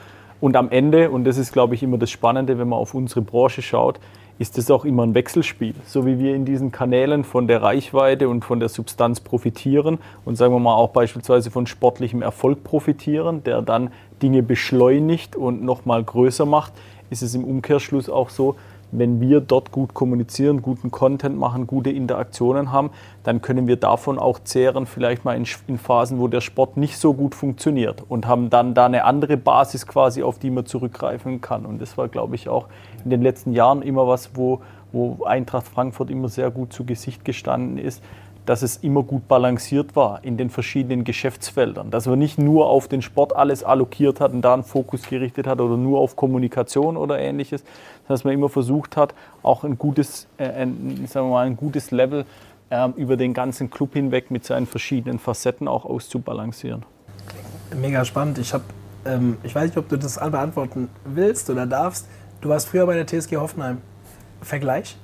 [0.42, 3.22] Und am Ende, und das ist, glaube ich, immer das Spannende, wenn man auf unsere
[3.22, 4.00] Branche schaut,
[4.40, 5.76] ist das auch immer ein Wechselspiel.
[5.86, 10.36] So wie wir in diesen Kanälen von der Reichweite und von der Substanz profitieren und
[10.36, 16.04] sagen wir mal auch beispielsweise von sportlichem Erfolg profitieren, der dann Dinge beschleunigt und nochmal
[16.04, 16.74] größer macht,
[17.14, 18.56] ist es im Umkehrschluss auch so,
[18.92, 22.92] wenn wir dort gut kommunizieren, guten Content machen, gute Interaktionen haben,
[23.24, 26.98] dann können wir davon auch zehren, vielleicht mal in, in, Phasen, wo der Sport nicht
[26.98, 31.42] so gut funktioniert und haben dann da eine andere Basis quasi, auf die man zurückgreifen
[31.42, 31.66] kann.
[31.66, 32.68] Und das war, glaube ich, auch
[33.04, 37.26] in den letzten Jahren immer was, wo, wo Eintracht Frankfurt immer sehr gut zu Gesicht
[37.26, 38.04] gestanden ist,
[38.46, 41.92] dass es immer gut balanciert war in den verschiedenen Geschäftsfeldern.
[41.92, 45.48] Dass man nicht nur auf den Sport alles allokiert hat und da einen Fokus gerichtet
[45.48, 49.78] hat oder nur auf Kommunikation oder ähnliches, sondern dass man immer versucht hat, auch ein
[49.78, 52.26] gutes, äh, ein, sagen wir mal, ein gutes Level
[52.70, 56.84] äh, über den ganzen Club hinweg mit seinen verschiedenen Facetten auch auszubalancieren.
[57.76, 58.38] Mega spannend.
[58.38, 58.62] Ich, hab,
[59.06, 62.08] ähm, ich weiß nicht, ob du das beantworten willst oder darfst.
[62.42, 63.78] Du warst früher bei der TSG Hoffenheim.
[64.42, 64.98] Vergleich?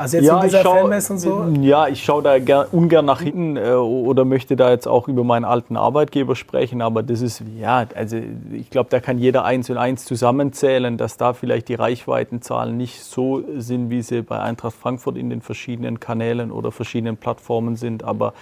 [0.00, 1.44] Also jetzt ja, in dieser schau, und so?
[1.60, 5.24] Ja, ich schaue da gern, ungern nach hinten äh, oder möchte da jetzt auch über
[5.24, 8.16] meinen alten Arbeitgeber sprechen, aber das ist, ja, also
[8.50, 13.04] ich glaube, da kann jeder eins und eins zusammenzählen, dass da vielleicht die Reichweitenzahlen nicht
[13.04, 18.02] so sind, wie sie bei Eintracht Frankfurt in den verschiedenen Kanälen oder verschiedenen Plattformen sind,
[18.02, 18.32] aber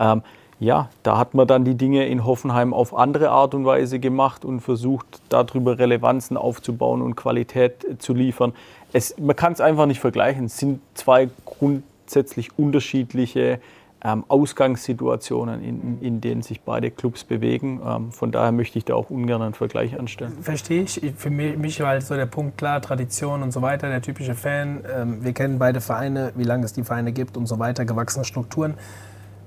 [0.00, 0.22] ähm,
[0.58, 4.44] ja, da hat man dann die Dinge in Hoffenheim auf andere Art und Weise gemacht
[4.44, 8.52] und versucht, darüber Relevanzen aufzubauen und Qualität zu liefern
[8.94, 10.44] es, man kann es einfach nicht vergleichen.
[10.44, 13.60] Es sind zwei grundsätzlich unterschiedliche
[14.02, 17.80] ähm, Ausgangssituationen, in, in, denen sich beide Clubs bewegen.
[17.84, 20.32] Ähm, von daher möchte ich da auch ungern einen Vergleich anstellen.
[20.42, 21.00] Verstehe ich.
[21.16, 24.84] Für mich war halt so der Punkt klar, Tradition und so weiter, der typische Fan.
[24.94, 28.24] Ähm, wir kennen beide Vereine, wie lange es die Vereine gibt und so weiter, gewachsene
[28.24, 28.74] Strukturen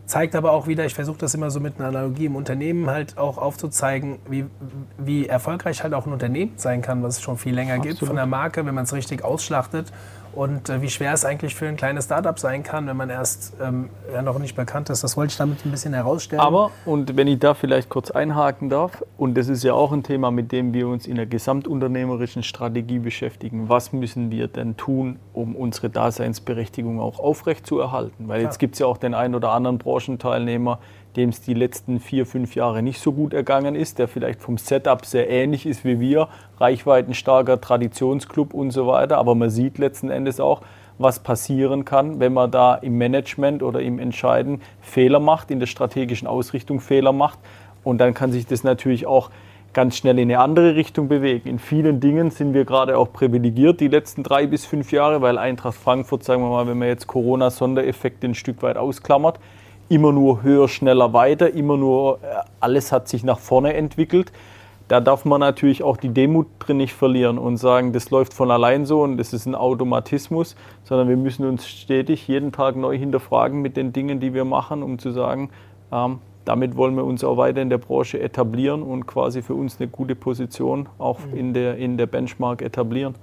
[0.07, 3.17] zeigt aber auch wieder, ich versuche das immer so mit einer Analogie im Unternehmen halt
[3.17, 4.45] auch aufzuzeigen, wie,
[4.97, 7.99] wie erfolgreich halt auch ein Unternehmen sein kann, was es schon viel länger Absolut.
[7.99, 9.91] gibt von der Marke, wenn man es richtig ausschlachtet
[10.37, 13.55] und äh, wie schwer es eigentlich für ein kleines Startup sein kann, wenn man erst
[13.59, 15.03] ähm, ja, noch nicht bekannt ist.
[15.03, 16.39] Das wollte ich damit ein bisschen herausstellen.
[16.39, 20.03] Aber, und wenn ich da vielleicht kurz einhaken darf, und das ist ja auch ein
[20.03, 25.17] Thema, mit dem wir uns in der gesamtunternehmerischen Strategie beschäftigen, was müssen wir denn tun,
[25.33, 28.27] um unsere Daseinsberechtigung auch aufrechtzuerhalten?
[28.27, 28.51] Weil Klar.
[28.51, 30.77] jetzt gibt es ja auch den einen oder anderen Branchenteilnehmer,
[31.17, 34.57] dem es die letzten vier, fünf Jahre nicht so gut ergangen ist, der vielleicht vom
[34.57, 39.17] Setup sehr ähnlich ist wie wir, reichweitenstarker Traditionsclub und so weiter.
[39.17, 40.61] Aber man sieht letzten Endes auch,
[40.99, 45.67] was passieren kann, wenn man da im Management oder im Entscheiden Fehler macht, in der
[45.67, 47.39] strategischen Ausrichtung Fehler macht.
[47.83, 49.29] Und dann kann sich das natürlich auch
[49.73, 51.47] ganz schnell in eine andere Richtung bewegen.
[51.47, 55.37] In vielen Dingen sind wir gerade auch privilegiert die letzten drei bis fünf Jahre, weil
[55.37, 59.39] Eintracht Frankfurt, sagen wir mal, wenn man jetzt Corona-Sondereffekte ein Stück weit ausklammert,
[59.89, 64.31] immer nur höher, schneller, weiter, immer nur äh, alles hat sich nach vorne entwickelt.
[64.87, 68.51] Da darf man natürlich auch die Demut drin nicht verlieren und sagen, das läuft von
[68.51, 72.97] allein so und das ist ein Automatismus, sondern wir müssen uns stetig jeden Tag neu
[72.97, 75.49] hinterfragen mit den Dingen, die wir machen, um zu sagen,
[75.91, 79.77] ähm, damit wollen wir uns auch weiter in der Branche etablieren und quasi für uns
[79.79, 81.37] eine gute Position auch mhm.
[81.37, 83.15] in der, in der Benchmark etablieren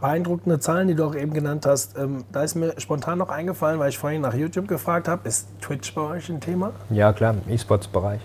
[0.00, 1.96] beeindruckende Zahlen, die du auch eben genannt hast.
[1.98, 5.26] Ähm, da ist mir spontan noch eingefallen, weil ich vorhin nach YouTube gefragt habe.
[5.28, 6.72] Ist Twitch bei euch ein Thema?
[6.90, 8.20] Ja, klar, im E-Sports-Bereich.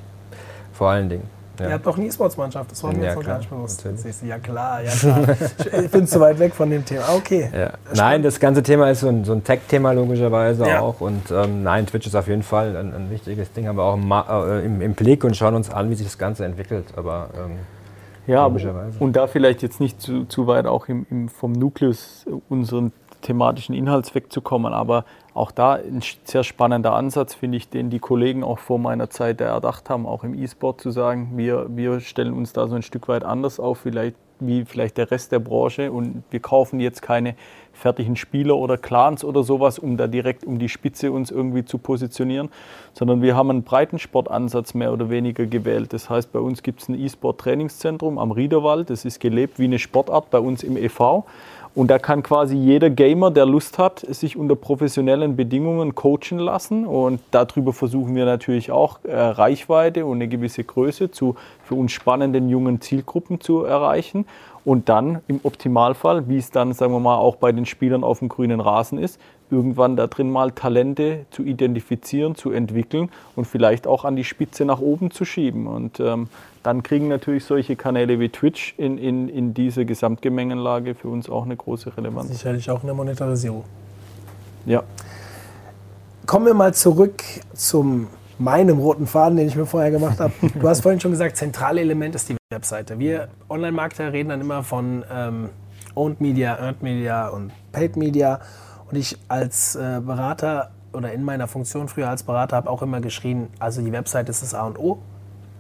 [0.74, 1.42] Vor allen Dingen.
[1.60, 1.68] Ja.
[1.68, 3.86] Ihr habt doch eine E-Sports-Mannschaft, das war mir ja, jetzt noch gar nicht bewusst.
[4.26, 5.38] Ja klar, ja klar.
[5.84, 7.04] ich bin zu weit weg von dem Thema.
[7.16, 7.52] Okay.
[7.54, 7.74] Ja.
[7.94, 10.80] Nein, das ganze Thema ist so ein, so ein Tech-Thema logischerweise ja.
[10.80, 11.02] auch.
[11.02, 14.12] Und ähm, nein, Twitch ist auf jeden Fall ein, ein wichtiges Ding, aber auch im,
[14.12, 16.86] äh, im, im, Blick und schauen uns an, wie sich das Ganze entwickelt.
[16.96, 17.58] Aber ähm,
[18.32, 18.46] ja,
[19.00, 23.76] und da vielleicht jetzt nicht zu, zu weit auch im, im, vom Nukleus unseren thematischen
[23.76, 24.74] Inhalts wegzukommen.
[24.74, 29.10] Aber auch da ein sehr spannender Ansatz, finde ich, den die Kollegen auch vor meiner
[29.10, 32.82] Zeit erdacht haben, auch im E-Sport zu sagen, wir, wir stellen uns da so ein
[32.82, 37.02] Stück weit anders auf, vielleicht wie vielleicht der Rest der Branche und wir kaufen jetzt
[37.02, 37.36] keine
[37.74, 41.78] fertigen Spieler oder Clans oder sowas, um da direkt um die Spitze uns irgendwie zu
[41.78, 42.50] positionieren,
[42.94, 45.94] sondern wir haben einen Breitensportansatz mehr oder weniger gewählt.
[45.94, 49.80] Das heißt, bei uns gibt es ein E-Sport-Trainingszentrum am Riederwald, das ist gelebt wie eine
[49.80, 51.24] Sportart bei uns im EV
[51.74, 56.86] und da kann quasi jeder Gamer, der Lust hat, sich unter professionellen Bedingungen coachen lassen.
[56.86, 61.94] Und darüber versuchen wir natürlich auch äh, Reichweite und eine gewisse Größe zu für uns
[61.94, 64.26] spannenden jungen Zielgruppen zu erreichen.
[64.66, 68.20] Und dann im Optimalfall, wie es dann, sagen wir mal, auch bei den Spielern auf
[68.20, 73.88] dem grünen Rasen ist, irgendwann da drin mal Talente zu identifizieren, zu entwickeln und vielleicht
[73.88, 75.68] auch an die Spitze nach oben zu schieben.
[75.68, 76.28] Und ähm,
[76.63, 81.45] dann kriegen natürlich solche Kanäle wie Twitch in, in, in diese Gesamtgemengenlage für uns auch
[81.45, 82.30] eine große Relevanz.
[82.30, 83.63] Sicherlich auch eine Monetarisierung.
[84.65, 84.84] Ja.
[86.26, 90.34] Kommen wir mal zurück zum meinem roten Faden, den ich mir vorher gemacht habe.
[90.60, 93.00] Du hast vorhin schon gesagt, zentrale Element ist die Webseite.
[93.00, 95.50] Wir Online-Marketer reden dann immer von ähm,
[95.95, 98.39] Owned Media, Earned Media und Paid Media.
[98.89, 103.00] Und ich als äh, Berater oder in meiner Funktion früher als Berater habe auch immer
[103.00, 105.00] geschrien, also die Webseite ist das A und O.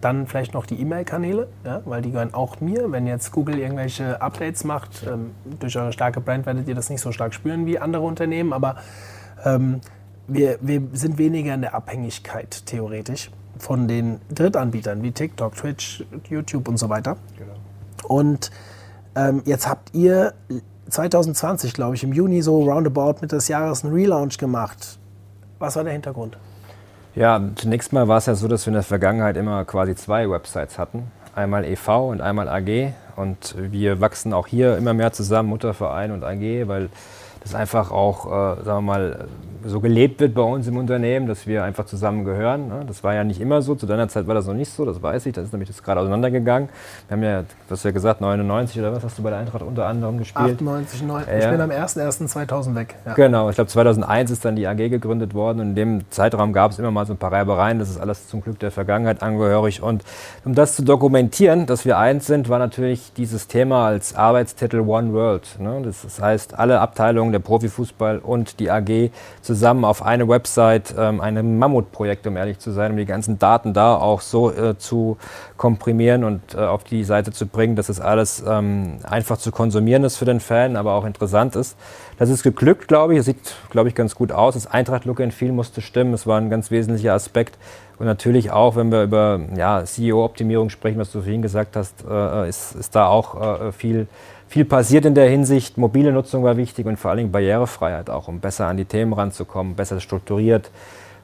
[0.01, 2.91] Dann vielleicht noch die E-Mail-Kanäle, ja, weil die gehören auch mir.
[2.91, 7.01] Wenn jetzt Google irgendwelche Updates macht, ähm, durch eure starke Brand werdet ihr das nicht
[7.01, 8.77] so stark spüren wie andere Unternehmen, aber
[9.45, 9.81] ähm,
[10.27, 16.67] wir, wir sind weniger in der Abhängigkeit theoretisch von den Drittanbietern wie TikTok, Twitch, YouTube
[16.67, 17.17] und so weiter.
[17.37, 17.53] Genau.
[18.07, 18.51] Und
[19.15, 20.33] ähm, jetzt habt ihr
[20.89, 24.97] 2020, glaube ich, im Juni so roundabout mit des Jahres einen Relaunch gemacht.
[25.59, 26.37] Was war der Hintergrund?
[27.13, 30.29] Ja, zunächst mal war es ja so, dass wir in der Vergangenheit immer quasi zwei
[30.29, 31.11] Websites hatten.
[31.35, 32.09] Einmal e.V.
[32.09, 32.93] und einmal AG.
[33.17, 36.89] Und wir wachsen auch hier immer mehr zusammen, Mutterverein und AG, weil
[37.41, 39.27] das einfach auch, äh, sagen wir mal,
[39.65, 42.67] so gelebt wird bei uns im Unternehmen, dass wir einfach zusammen gehören.
[42.67, 42.83] Ne?
[42.87, 43.75] Das war ja nicht immer so.
[43.75, 45.33] Zu deiner Zeit war das noch nicht so, das weiß ich.
[45.33, 46.69] Das ist nämlich das gerade auseinandergegangen.
[47.07, 49.61] Wir haben ja, du hast ja gesagt, 99 oder was hast du bei der Eintracht
[49.63, 50.53] unter anderem gespielt?
[50.53, 51.23] 98, 9.
[51.27, 51.37] Ja.
[51.37, 52.95] Ich bin am 01.01.2000 weg.
[53.05, 53.13] Ja.
[53.13, 56.71] Genau, ich glaube 2001 ist dann die AG gegründet worden und in dem Zeitraum gab
[56.71, 57.79] es immer mal so ein paar Reibereien.
[57.79, 59.81] Das ist alles zum Glück der Vergangenheit angehörig.
[59.81, 60.03] Und
[60.45, 65.13] um das zu dokumentieren, dass wir eins sind, war natürlich dieses Thema als Arbeitstitel One
[65.13, 65.59] World.
[65.59, 65.81] Ne?
[65.83, 71.19] Das heißt, alle Abteilungen der Profifußball und die AG zu zusammen auf eine Website ähm,
[71.19, 75.17] ein Mammutprojekt, um ehrlich zu sein, um die ganzen Daten da auch so äh, zu
[75.57, 80.05] komprimieren und äh, auf die Seite zu bringen, dass es alles ähm, einfach zu konsumieren
[80.05, 81.77] ist für den Fan, aber auch interessant ist.
[82.17, 83.19] Das ist geglückt, glaube ich.
[83.19, 84.53] Es sieht, glaube ich, ganz gut aus.
[84.53, 86.13] Das Eintracht-Look and Feel musste stimmen.
[86.13, 87.57] Es war ein ganz wesentlicher Aspekt.
[87.99, 92.47] Und natürlich auch, wenn wir über ja, CEO-Optimierung sprechen, was du vorhin gesagt hast, äh,
[92.47, 94.07] ist, ist da auch äh, viel
[94.51, 95.77] viel passiert in der Hinsicht.
[95.77, 99.13] Mobile Nutzung war wichtig und vor allen Dingen Barrierefreiheit auch, um besser an die Themen
[99.13, 100.69] ranzukommen, besser strukturiert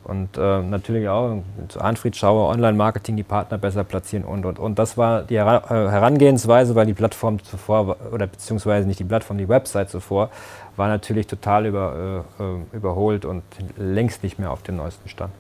[0.06, 4.80] und äh, natürlich auch zu Anfried Schauer, Online-Marketing, die Partner besser platzieren und, und, und.
[4.80, 9.50] Das war die äh, Herangehensweise, weil die Plattform zuvor, oder beziehungsweise nicht die Plattform, die
[9.50, 10.30] Website zuvor,
[10.78, 13.44] war natürlich total über, äh, äh, überholt und
[13.76, 15.34] längst nicht mehr auf dem neuesten Stand.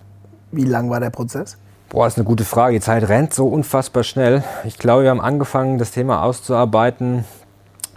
[0.51, 1.57] Wie lang war der Prozess?
[1.87, 2.73] Boah, ist eine gute Frage.
[2.73, 4.43] Die Zeit rennt so unfassbar schnell.
[4.65, 7.23] Ich glaube, wir haben angefangen, das Thema auszuarbeiten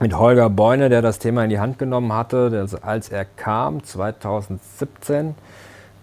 [0.00, 5.34] mit Holger Beune, der das Thema in die Hand genommen hatte, als er kam, 2017,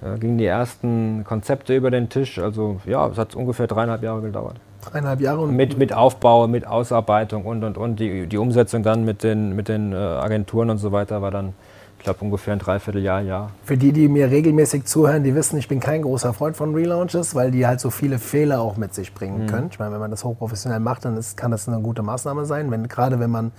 [0.01, 2.37] äh, gingen die ersten Konzepte über den Tisch.
[2.39, 4.57] Also ja, es hat ungefähr dreieinhalb Jahre gedauert.
[4.83, 5.41] Dreieinhalb Jahre?
[5.41, 7.99] Und mit, mit Aufbau, mit Ausarbeitung und, und, und.
[7.99, 11.53] Die, die Umsetzung dann mit den, mit den äh, Agenturen und so weiter war dann
[11.97, 13.49] ich glaube ungefähr ein Dreivierteljahr, ja.
[13.63, 17.33] Für die, die mir regelmäßig zuhören, die wissen, ich bin kein großer Freund von Relaunches,
[17.33, 19.47] weil die halt so viele Fehler auch mit sich bringen mhm.
[19.47, 19.67] können.
[19.71, 22.69] Ich meine, wenn man das hochprofessionell macht, dann ist, kann das eine gute Maßnahme sein.
[22.69, 23.51] Wenn, gerade wenn man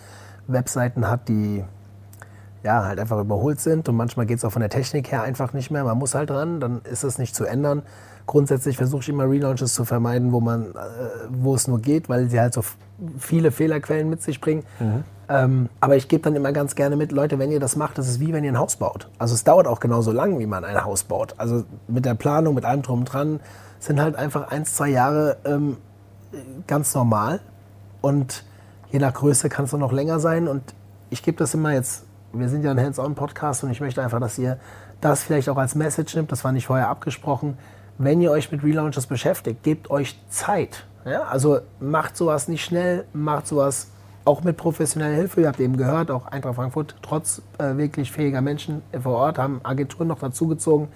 [0.48, 1.62] Webseiten hat, die
[2.64, 5.52] ja, halt einfach überholt sind und manchmal geht es auch von der Technik her einfach
[5.52, 5.84] nicht mehr.
[5.84, 7.82] Man muss halt dran, dann ist es nicht zu ändern.
[8.26, 10.74] Grundsätzlich versuche ich immer Relaunches zu vermeiden, wo, man, äh,
[11.30, 12.62] wo es nur geht, weil sie halt so
[13.18, 14.64] viele Fehlerquellen mit sich bringen.
[14.80, 15.04] Mhm.
[15.30, 18.08] Ähm, aber ich gebe dann immer ganz gerne mit, Leute, wenn ihr das macht, das
[18.08, 19.08] ist wie wenn ihr ein Haus baut.
[19.18, 21.34] Also es dauert auch genauso lang, wie man ein Haus baut.
[21.38, 23.40] Also mit der Planung, mit allem drum und dran,
[23.78, 25.76] sind halt einfach ein, zwei Jahre ähm,
[26.66, 27.40] ganz normal.
[28.00, 28.44] Und
[28.90, 30.48] Je nach Größe kann es noch länger sein.
[30.48, 30.62] Und
[31.11, 34.38] ich gebe das immer jetzt, wir sind ja ein Hands-on-Podcast und ich möchte einfach, dass
[34.38, 34.59] ihr
[35.01, 36.33] das vielleicht auch als Message nimmt.
[36.33, 37.59] Das war nicht vorher abgesprochen.
[37.98, 40.85] Wenn ihr euch mit Relaunches beschäftigt, gebt euch Zeit.
[41.05, 41.22] Ja?
[41.22, 43.88] Also macht sowas nicht schnell, macht sowas
[44.24, 45.40] auch mit professioneller Hilfe.
[45.40, 49.61] Ihr habt eben gehört, auch Eintracht Frankfurt, trotz äh, wirklich fähiger Menschen vor Ort, haben
[49.64, 50.88] Agenturen noch dazugezogen.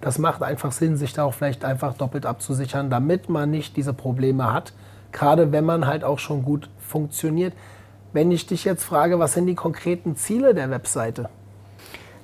[0.00, 3.92] Das macht einfach Sinn, sich da auch vielleicht einfach doppelt abzusichern, damit man nicht diese
[3.92, 4.72] Probleme hat.
[5.12, 7.52] Gerade wenn man halt auch schon gut funktioniert.
[8.12, 11.28] Wenn ich dich jetzt frage, was sind die konkreten Ziele der Webseite?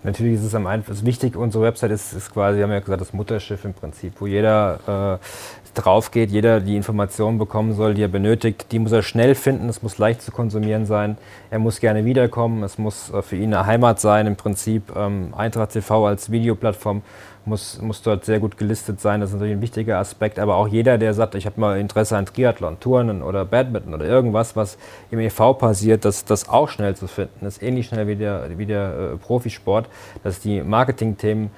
[0.05, 1.07] Natürlich ist es am einfachsten.
[1.07, 4.27] Wichtig, unsere Website ist, ist quasi, wir haben ja gesagt, das Mutterschiff im Prinzip, wo
[4.27, 8.67] jeder äh, drauf geht, jeder die Informationen bekommen soll, die er benötigt.
[8.71, 11.17] Die muss er schnell finden, es muss leicht zu konsumieren sein.
[11.51, 14.95] Er muss gerne wiederkommen, es muss äh, für ihn eine Heimat sein im Prinzip.
[14.95, 17.01] Ähm, Eintracht TV als Videoplattform
[17.47, 19.21] muss, muss dort sehr gut gelistet sein.
[19.21, 20.39] Das ist natürlich ein wichtiger Aspekt.
[20.39, 24.05] Aber auch jeder, der sagt, ich habe mal Interesse an Triathlon, Turnen oder Badminton oder
[24.05, 24.79] irgendwas, was
[25.11, 28.67] im EV passiert, dass das auch schnell zu finden ist, ähnlich schnell wie der, wie
[28.67, 29.89] der äh, Profisport,
[30.23, 31.51] dass die Marketingthemen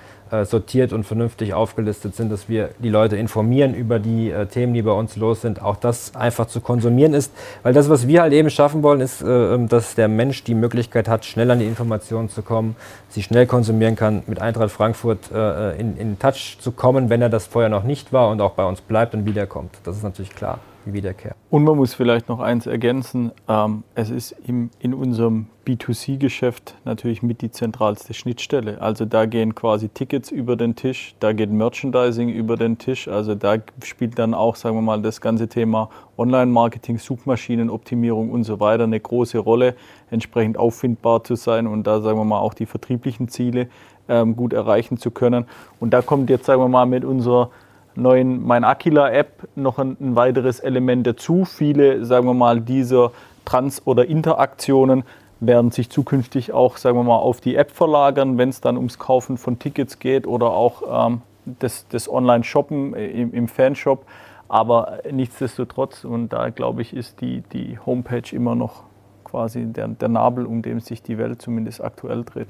[0.44, 4.82] sortiert und vernünftig aufgelistet sind, dass wir die Leute informieren über die äh, Themen, die
[4.82, 7.32] bei uns los sind, auch das einfach zu konsumieren ist.
[7.62, 10.54] Weil das, was wir halt eben schaffen wollen, ist, äh, ähm, dass der Mensch die
[10.54, 12.76] Möglichkeit hat, schnell an die Informationen zu kommen,
[13.08, 17.28] sie schnell konsumieren kann, mit Eintracht Frankfurt äh, in, in Touch zu kommen, wenn er
[17.28, 19.70] das vorher noch nicht war und auch bei uns bleibt und wiederkommt.
[19.84, 21.34] Das ist natürlich klar die Wiederkehr.
[21.50, 23.32] Und man muss vielleicht noch eins ergänzen.
[23.48, 28.80] Ähm, es ist im, in unserem B2C-Geschäft natürlich mit die zentralste Schnittstelle.
[28.80, 33.08] Also da gehen quasi Tickets über den Tisch, da geht Merchandising über den Tisch.
[33.08, 38.60] Also da spielt dann auch, sagen wir mal, das ganze Thema Online-Marketing, Suchmaschinenoptimierung und so
[38.60, 39.74] weiter eine große Rolle,
[40.10, 43.68] entsprechend auffindbar zu sein und da, sagen wir mal, auch die vertrieblichen Ziele
[44.08, 45.46] ähm, gut erreichen zu können.
[45.80, 47.50] Und da kommt jetzt, sagen wir mal, mit unserer
[47.96, 51.44] neuen Mein Aquila App noch ein, ein, weiteres Element dazu.
[51.44, 53.12] Viele, sagen wir mal, dieser
[53.44, 55.04] Trans- oder Interaktionen
[55.40, 58.98] werden sich zukünftig auch, sagen wir mal, auf die App verlagern, wenn es dann ums
[58.98, 64.06] Kaufen von Tickets geht oder auch ähm, das, das Online-Shoppen im, im Fanshop.
[64.48, 68.84] Aber nichtsdestotrotz, und da glaube ich, ist die, die Homepage immer noch
[69.24, 72.48] quasi der, der Nabel, um dem sich die Welt zumindest aktuell dreht.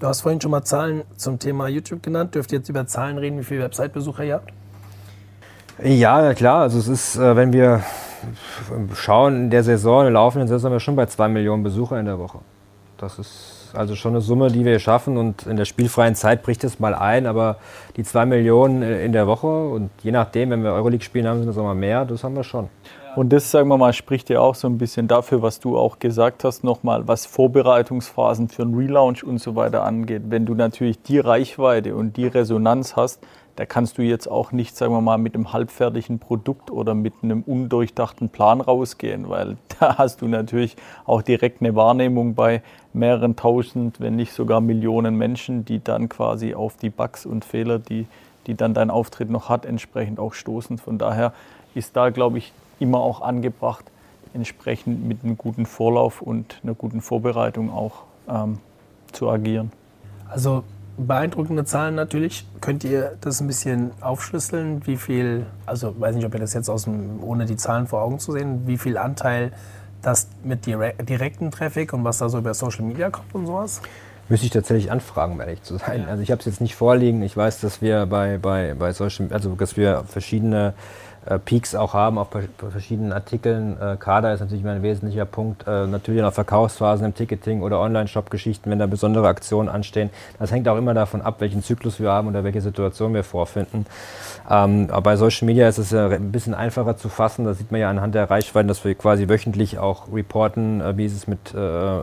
[0.00, 2.34] Du hast vorhin schon mal Zahlen zum Thema YouTube genannt.
[2.34, 4.52] Dürft ihr jetzt über Zahlen reden, wie viele Website-Besucher ihr habt?
[5.82, 6.62] Ja, klar.
[6.62, 7.82] Also es ist, äh, wenn wir
[8.94, 12.00] schauen in der Saison, in der laufenden Saison, sind wir schon bei zwei Millionen Besucher
[12.00, 12.38] in der Woche.
[12.96, 16.64] Das ist also schon eine Summe, die wir schaffen und in der spielfreien Zeit bricht
[16.64, 17.56] es mal ein, aber
[17.96, 21.40] die zwei Millionen äh, in der Woche und je nachdem, wenn wir Euroleague spielen haben,
[21.40, 22.70] sind es auch mal mehr, das haben wir schon.
[23.14, 25.98] Und das, sagen wir mal, spricht ja auch so ein bisschen dafür, was du auch
[25.98, 30.24] gesagt hast, nochmal, was Vorbereitungsphasen für einen Relaunch und so weiter angeht.
[30.28, 33.22] Wenn du natürlich die Reichweite und die Resonanz hast,
[33.56, 37.14] da kannst du jetzt auch nicht, sagen wir mal, mit einem halbfertigen Produkt oder mit
[37.22, 43.34] einem undurchdachten Plan rausgehen, weil da hast du natürlich auch direkt eine Wahrnehmung bei mehreren
[43.34, 48.06] tausend, wenn nicht sogar Millionen Menschen, die dann quasi auf die Bugs und Fehler, die,
[48.46, 50.78] die dann dein Auftritt noch hat, entsprechend auch stoßen.
[50.78, 51.32] Von daher
[51.74, 53.84] ist da, glaube ich, immer auch angebracht,
[54.34, 58.58] entsprechend mit einem guten Vorlauf und einer guten Vorbereitung auch ähm,
[59.12, 59.72] zu agieren.
[60.28, 60.64] Also
[60.96, 62.46] beeindruckende Zahlen natürlich.
[62.60, 64.86] Könnt ihr das ein bisschen aufschlüsseln?
[64.86, 68.02] Wie viel, also weiß nicht, ob ihr das jetzt aus dem, ohne die Zahlen vor
[68.02, 69.52] Augen zu sehen, wie viel Anteil
[70.02, 73.82] das mit direkten Traffic und was da so über Social Media kommt und sowas?
[74.28, 76.02] Müsste ich tatsächlich anfragen, um ehrlich zu sein.
[76.02, 76.08] Ja.
[76.08, 77.22] Also ich habe es jetzt nicht vorliegen.
[77.22, 80.74] Ich weiß, dass wir bei, bei, bei Social, also dass wir verschiedene
[81.44, 82.28] Peaks auch haben auf
[82.70, 83.76] verschiedenen Artikeln.
[83.80, 85.66] Äh, Kader ist natürlich ein wesentlicher Punkt.
[85.66, 90.10] Äh, natürlich auch Verkaufsphasen im Ticketing oder Online-Shop-Geschichten, wenn da besondere Aktionen anstehen.
[90.38, 93.86] Das hängt auch immer davon ab, welchen Zyklus wir haben oder welche Situation wir vorfinden.
[94.48, 97.44] Ähm, aber bei Social Media ist es ja ein bisschen einfacher zu fassen.
[97.44, 101.06] Da sieht man ja anhand der Reichweiten, dass wir quasi wöchentlich auch reporten, äh, wie
[101.06, 102.00] ist es mit äh,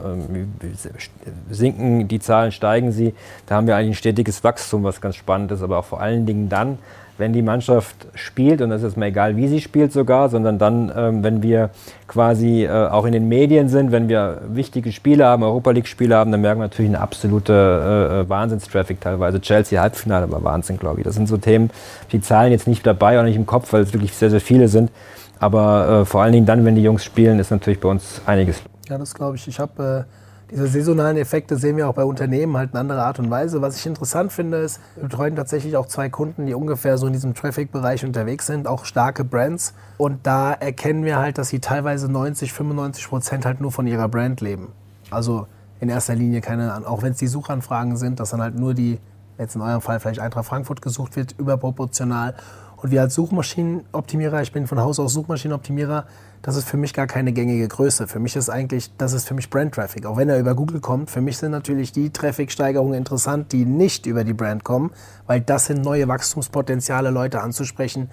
[1.49, 3.13] sinken die Zahlen, steigen sie.
[3.45, 6.25] Da haben wir eigentlich ein stetiges Wachstum, was ganz spannend ist, aber auch vor allen
[6.25, 6.77] Dingen dann,
[7.17, 10.91] wenn die Mannschaft spielt, und das ist mir egal, wie sie spielt sogar, sondern dann,
[10.95, 11.69] ähm, wenn wir
[12.08, 16.32] quasi äh, auch in den Medien sind, wenn wir wichtige Spiele haben, Europa League-Spiele haben,
[16.32, 19.41] dann merken wir natürlich eine absolute äh, äh, Wahnsinnstraffic teilweise.
[19.41, 21.04] Chelsea Halbfinale war Wahnsinn, glaube ich.
[21.06, 21.69] Das sind so Themen,
[22.12, 24.67] die Zahlen jetzt nicht dabei, auch nicht im Kopf, weil es wirklich sehr, sehr viele
[24.67, 24.91] sind.
[25.39, 28.62] Aber äh, vor allen Dingen dann, wenn die Jungs spielen, ist natürlich bei uns einiges.
[28.89, 29.47] Ja, das glaube ich.
[29.47, 30.22] Ich habe äh,
[30.54, 33.63] diese saisonalen Effekte sehen wir auch bei Unternehmen halt in anderer Art und Weise.
[33.63, 37.13] Was ich interessant finde, ist, wir betreuen tatsächlich auch zwei Kunden, die ungefähr so in
[37.13, 39.74] diesem Traffic-Bereich unterwegs sind, auch starke Brands.
[39.98, 44.08] Und da erkennen wir halt, dass sie teilweise 90, 95 Prozent halt nur von ihrer
[44.08, 44.72] Brand leben.
[45.10, 45.48] Also
[45.80, 49.00] in erster Linie keine, auch wenn es die Suchanfragen sind, dass dann halt nur die,
[49.39, 52.36] jetzt in eurem Fall vielleicht Eintracht Frankfurt gesucht wird, überproportional.
[52.84, 56.06] Und wir als Suchmaschinenoptimierer, ich bin von Haus aus Suchmaschinenoptimierer,
[56.41, 58.10] das ist für mich gar keine gängige Größe.
[58.10, 60.06] Für mich ist eigentlich, das ist für mich Brand Traffic.
[60.06, 64.06] Auch wenn er über Google kommt, für mich sind natürlich die Traffic-Steigerungen interessant, die nicht
[64.06, 64.91] über die Brand kommen,
[65.28, 68.10] weil das sind neue Wachstumspotenziale, Leute anzusprechen.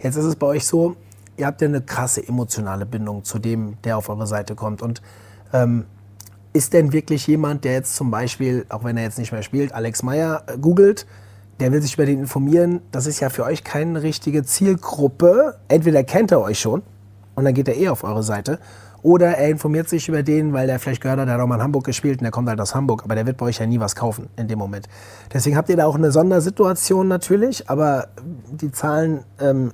[0.00, 0.96] Jetzt ist es bei euch so,
[1.36, 4.80] ihr habt ja eine krasse emotionale Bindung zu dem, der auf eure Seite kommt.
[4.80, 5.02] Und
[5.52, 5.84] ähm,
[6.54, 9.74] ist denn wirklich jemand, der jetzt zum Beispiel, auch wenn er jetzt nicht mehr spielt,
[9.74, 11.06] Alex Meyer äh, googelt,
[11.60, 15.56] der will sich über den informieren, das ist ja für euch keine richtige Zielgruppe.
[15.68, 16.82] Entweder kennt er euch schon,
[17.34, 18.58] und dann geht er eh auf eure Seite.
[19.02, 21.56] Oder er informiert sich über den, weil der vielleicht gehört hat, der hat auch mal
[21.56, 23.04] in Hamburg gespielt und der kommt halt aus Hamburg.
[23.04, 24.88] Aber der wird bei euch ja nie was kaufen in dem Moment.
[25.32, 28.08] Deswegen habt ihr da auch eine Sondersituation natürlich, aber
[28.50, 29.72] die Zahlen ähm,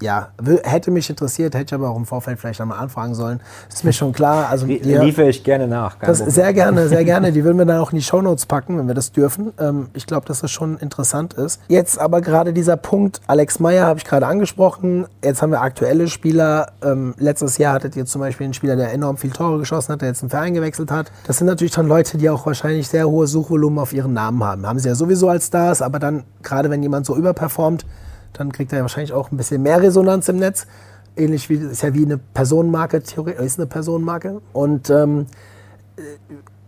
[0.00, 0.28] ja,
[0.62, 3.40] hätte mich interessiert, hätte ich aber auch im Vorfeld vielleicht einmal anfragen sollen.
[3.72, 4.48] Ist mir schon klar.
[4.50, 5.96] Also die, liefere ich gerne nach.
[6.00, 7.32] Das, sehr gerne, sehr gerne.
[7.32, 9.52] Die würden wir dann auch in die Shownotes packen, wenn wir das dürfen.
[9.58, 11.60] Ähm, ich glaube, dass das schon interessant ist.
[11.68, 15.06] Jetzt aber gerade dieser Punkt, Alex Meyer habe ich gerade angesprochen.
[15.24, 16.72] Jetzt haben wir aktuelle Spieler.
[16.82, 20.02] Ähm, letztes Jahr hattet ihr zum Beispiel einen Spieler, der enorm viel Tore geschossen hat,
[20.02, 21.10] der jetzt einen Verein gewechselt hat.
[21.26, 24.66] Das sind natürlich schon Leute, die auch wahrscheinlich sehr hohe Suchvolumen auf ihren Namen haben.
[24.66, 27.86] Haben sie ja sowieso als Stars, aber dann, gerade wenn jemand so überperformt,
[28.38, 30.66] dann kriegt er wahrscheinlich auch ein bisschen mehr Resonanz im Netz.
[31.16, 34.40] Ähnlich wie, ist ja wie eine Personenmarke, theoretisch ist eine Personenmarke.
[34.52, 35.26] Und ähm,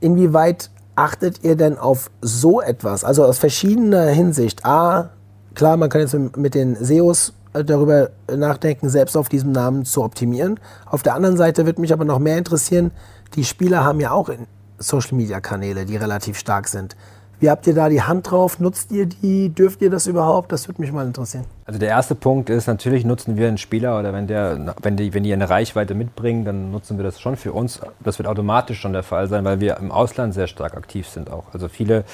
[0.01, 3.05] inwieweit achtet ihr denn auf so etwas?
[3.05, 4.65] Also aus verschiedener Hinsicht.
[4.65, 5.11] A,
[5.55, 10.59] klar, man kann jetzt mit den SEOs darüber nachdenken, selbst auf diesem Namen zu optimieren.
[10.87, 12.91] Auf der anderen Seite wird mich aber noch mehr interessieren,
[13.35, 14.31] die Spieler haben ja auch
[14.79, 16.97] Social-Media-Kanäle, die relativ stark sind.
[17.41, 18.59] Wie habt ihr da die Hand drauf?
[18.59, 19.51] Nutzt ihr die?
[19.51, 20.51] Dürft ihr das überhaupt?
[20.51, 21.45] Das würde mich mal interessieren.
[21.67, 25.15] Also der erste Punkt ist, natürlich nutzen wir einen Spieler oder wenn, der, wenn, die,
[25.15, 27.81] wenn die eine Reichweite mitbringen, dann nutzen wir das schon für uns.
[28.01, 31.31] Das wird automatisch schon der Fall sein, weil wir im Ausland sehr stark aktiv sind
[31.31, 31.45] auch.
[31.53, 32.05] Also viele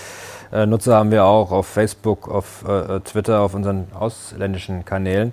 [0.53, 5.33] äh, Nutzer haben wir auch auf Facebook, auf äh, Twitter, auf unseren ausländischen Kanälen.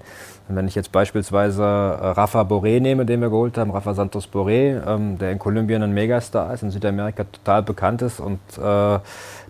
[0.51, 4.27] Und wenn ich jetzt beispielsweise äh, Rafa Boré nehme, den wir geholt haben, Rafa Santos
[4.27, 8.99] Boré, ähm, der in Kolumbien ein Megastar ist, in Südamerika total bekannt ist und äh,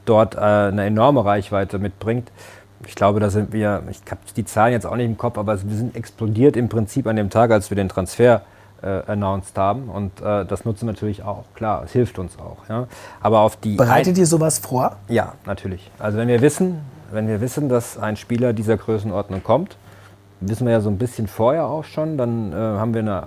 [0.06, 2.32] dort äh, eine enorme Reichweite mitbringt.
[2.88, 5.62] Ich glaube, da sind wir, ich habe die Zahlen jetzt auch nicht im Kopf, aber
[5.62, 8.41] wir sind explodiert im Prinzip an dem Tag, als wir den Transfer
[8.82, 9.89] äh, announced haben.
[9.89, 11.45] Und äh, das nutzen wir natürlich auch.
[11.54, 12.68] Klar, es hilft uns auch.
[12.70, 12.88] Ja.
[13.20, 14.97] Aber auf die Bereitet ihr sowas vor?
[15.08, 15.91] Ja, natürlich.
[15.99, 16.80] Also wenn wir wissen,
[17.12, 19.78] wenn wir wissen, dass ein Spieler dieser Größenordnung kommt,
[20.39, 23.24] wissen wir ja so ein bisschen vorher auch schon, dann äh, haben wir eine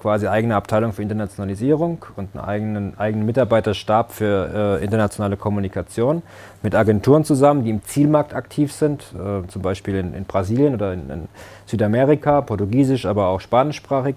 [0.00, 6.22] quasi eigene Abteilung für Internationalisierung und einen eigenen, eigenen Mitarbeiterstab für äh, internationale Kommunikation
[6.62, 10.92] mit Agenturen zusammen, die im Zielmarkt aktiv sind, äh, zum Beispiel in, in Brasilien oder
[10.92, 11.28] in, in,
[11.66, 14.16] Südamerika, Portugiesisch, aber auch spanischsprachig.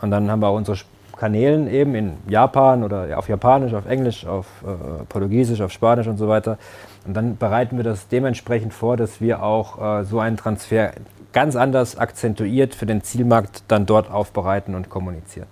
[0.00, 0.78] Und dann haben wir unsere
[1.16, 6.16] Kanälen eben in Japan oder auf Japanisch, auf Englisch, auf äh, Portugiesisch, auf Spanisch und
[6.16, 6.58] so weiter.
[7.06, 10.92] Und dann bereiten wir das dementsprechend vor, dass wir auch äh, so einen Transfer
[11.32, 15.48] ganz anders akzentuiert für den Zielmarkt dann dort aufbereiten und kommunizieren.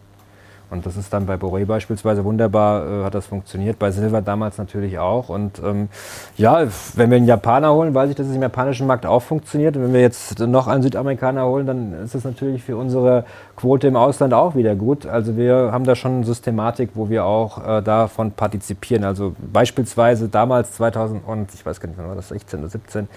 [0.71, 3.79] Und das ist dann bei Boré beispielsweise wunderbar, äh, hat das funktioniert.
[3.79, 5.29] Bei Silver damals natürlich auch.
[5.29, 5.89] Und ähm,
[6.37, 9.77] ja, wenn wir einen Japaner holen, weiß ich, dass es im japanischen Markt auch funktioniert.
[9.77, 13.25] Und wenn wir jetzt noch einen Südamerikaner holen, dann ist das natürlich für unsere
[13.57, 15.07] Quote im Ausland auch wieder gut.
[15.07, 19.05] Also wir haben da schon eine Systematik, wo wir auch äh, davon partizipieren.
[19.05, 23.09] Also beispielsweise damals 2000 und ich weiß gar nicht, wann war das, 16 oder 17,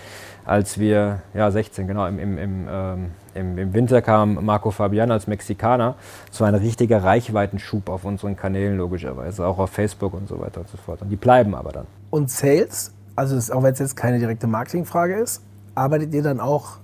[0.46, 5.12] als wir, ja 16 genau, im, im, im, ähm, im, im Winter kam Marco Fabian
[5.12, 5.96] als Mexikaner.
[6.32, 10.70] So ein richtiger Reichweitenschub auf unseren Kanälen logischerweise, auch auf Facebook und so weiter und
[10.70, 11.02] so fort.
[11.02, 11.88] Und die bleiben aber dann.
[12.10, 15.42] Und Sales, also ist, auch wenn es jetzt keine direkte Marketingfrage ist,
[15.76, 16.78] arbeitet ihr dann auch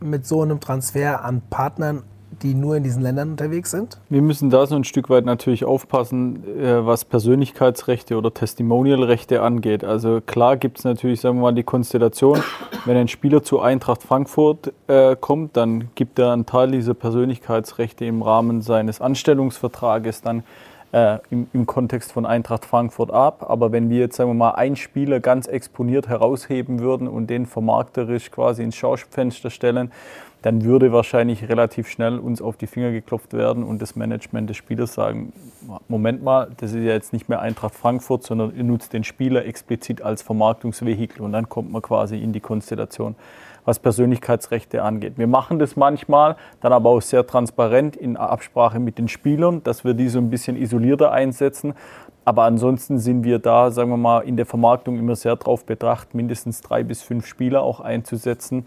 [0.00, 2.02] mit so einem Transfer an Partnern
[2.42, 3.98] die nur in diesen Ländern unterwegs sind?
[4.08, 9.84] Wir müssen da so ein Stück weit natürlich aufpassen, äh, was Persönlichkeitsrechte oder Testimonialrechte angeht.
[9.84, 12.42] Also klar gibt es natürlich, sagen wir mal, die Konstellation,
[12.84, 18.04] wenn ein Spieler zu Eintracht Frankfurt äh, kommt, dann gibt er einen Teil dieser Persönlichkeitsrechte
[18.04, 20.42] im Rahmen seines Anstellungsvertrages dann
[20.92, 23.46] äh, im, im, Kontext von Eintracht Frankfurt ab.
[23.48, 27.46] Aber wenn wir jetzt, sagen wir mal, einen Spieler ganz exponiert herausheben würden und den
[27.46, 29.92] vermarkterisch quasi ins Schaufenster stellen,
[30.42, 34.56] dann würde wahrscheinlich relativ schnell uns auf die Finger geklopft werden und das Management des
[34.56, 35.32] Spielers sagen,
[35.88, 39.44] Moment mal, das ist ja jetzt nicht mehr Eintracht Frankfurt, sondern ihr nutzt den Spieler
[39.44, 43.16] explizit als Vermarktungsvehikel und dann kommt man quasi in die Konstellation,
[43.66, 45.18] was Persönlichkeitsrechte angeht.
[45.18, 49.84] Wir machen das manchmal, dann aber auch sehr transparent in Absprache mit den Spielern, dass
[49.84, 51.74] wir die so ein bisschen isolierter einsetzen.
[52.24, 56.14] Aber ansonsten sind wir da, sagen wir mal, in der Vermarktung immer sehr darauf bedacht,
[56.14, 58.66] mindestens drei bis fünf Spieler auch einzusetzen,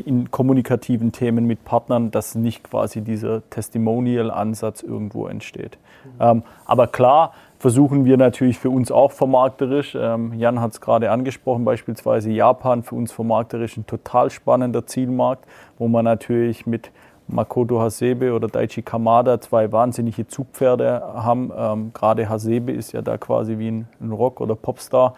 [0.00, 5.78] in kommunikativen Themen mit Partnern, dass nicht quasi dieser Testimonial-Ansatz irgendwo entsteht.
[6.04, 6.10] Mhm.
[6.20, 9.96] Ähm, aber klar versuchen wir natürlich für uns auch vermarkterisch.
[9.98, 15.46] Ähm, Jan hat es gerade angesprochen, beispielsweise Japan für uns vermarkterisch ein total spannender Zielmarkt,
[15.78, 16.90] wo man natürlich mit
[17.26, 21.50] Makoto Hasebe oder Daichi Kamada zwei wahnsinnige Zugpferde haben.
[21.56, 25.14] Ähm, gerade Hasebe ist ja da quasi wie ein, ein Rock- oder Popstar.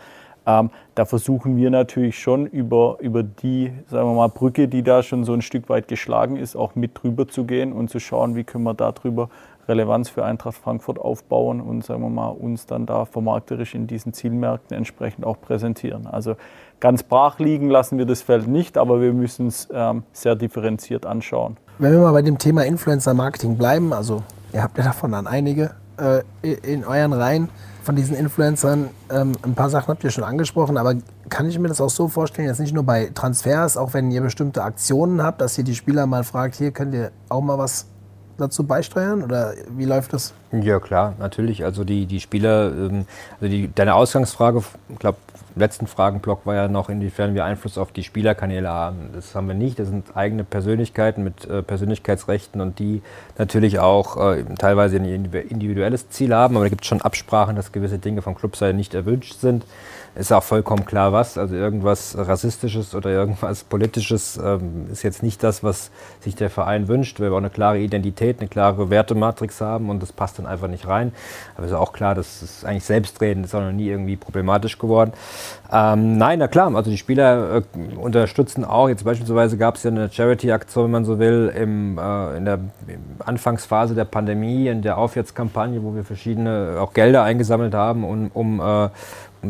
[0.47, 5.03] Ähm, da versuchen wir natürlich schon über, über die, sagen wir mal, Brücke, die da
[5.03, 8.37] schon so ein Stück weit geschlagen ist, auch mit drüber zu gehen und zu schauen,
[8.37, 9.29] wie können wir darüber
[9.69, 14.13] Relevanz für Eintracht Frankfurt aufbauen und sagen wir mal, uns dann da vermarkterisch in diesen
[14.13, 16.07] Zielmärkten entsprechend auch präsentieren.
[16.07, 16.37] Also
[16.79, 21.05] ganz brach liegen lassen wir das Feld nicht, aber wir müssen es ähm, sehr differenziert
[21.05, 21.57] anschauen.
[21.79, 24.23] Wenn wir mal bei dem Thema Influencer Marketing bleiben, also
[24.53, 27.49] ihr habt ja davon dann einige, äh, in euren Reihen
[27.87, 28.91] von diesen Influencern.
[29.11, 30.97] Ähm, ein paar Sachen habt ihr schon angesprochen, aber
[31.29, 34.21] kann ich mir das auch so vorstellen, jetzt nicht nur bei Transfers, auch wenn ihr
[34.21, 37.87] bestimmte Aktionen habt, dass ihr die Spieler mal fragt, hier könnt ihr auch mal was
[38.39, 40.35] dazu beisteuern oder wie läuft das?
[40.53, 41.65] Ja klar, natürlich.
[41.65, 43.07] Also die, die Spieler, ähm,
[43.41, 45.19] also die, deine Ausgangsfrage, ich glaube,
[45.57, 49.11] letzten Fragenblock war ja noch, inwiefern wir Einfluss auf die Spielerkanäle haben.
[49.15, 49.79] Das haben wir nicht.
[49.79, 53.03] Das sind eigene Persönlichkeiten mit äh, Persönlichkeitsrechten und die
[53.39, 56.57] natürlich auch äh, teilweise ein individuelles Ziel haben.
[56.57, 59.65] Aber da gibt es schon Absprachen, dass gewisse Dinge vom Clubseite nicht erwünscht sind
[60.17, 61.37] ist auch vollkommen klar, was.
[61.39, 65.91] Also irgendwas Rassistisches oder irgendwas Politisches ähm, ist jetzt nicht das, was
[66.21, 67.21] sich der Verein wünscht.
[67.21, 70.87] Wir wollen eine klare Identität, eine klare Wertematrix haben und das passt dann einfach nicht
[70.87, 71.13] rein.
[71.57, 75.13] Aber ist auch klar, dass es eigentlich Selbstreden ist auch noch nie irgendwie problematisch geworden.
[75.73, 78.89] Ähm, nein, na klar, also die Spieler äh, unterstützen auch.
[78.89, 82.59] Jetzt beispielsweise gab es ja eine Charity-Aktion, wenn man so will, im, äh, in der
[83.19, 88.61] Anfangsphase der Pandemie, in der Aufwärtskampagne, wo wir verschiedene auch Gelder eingesammelt haben, um, um
[88.61, 88.89] äh,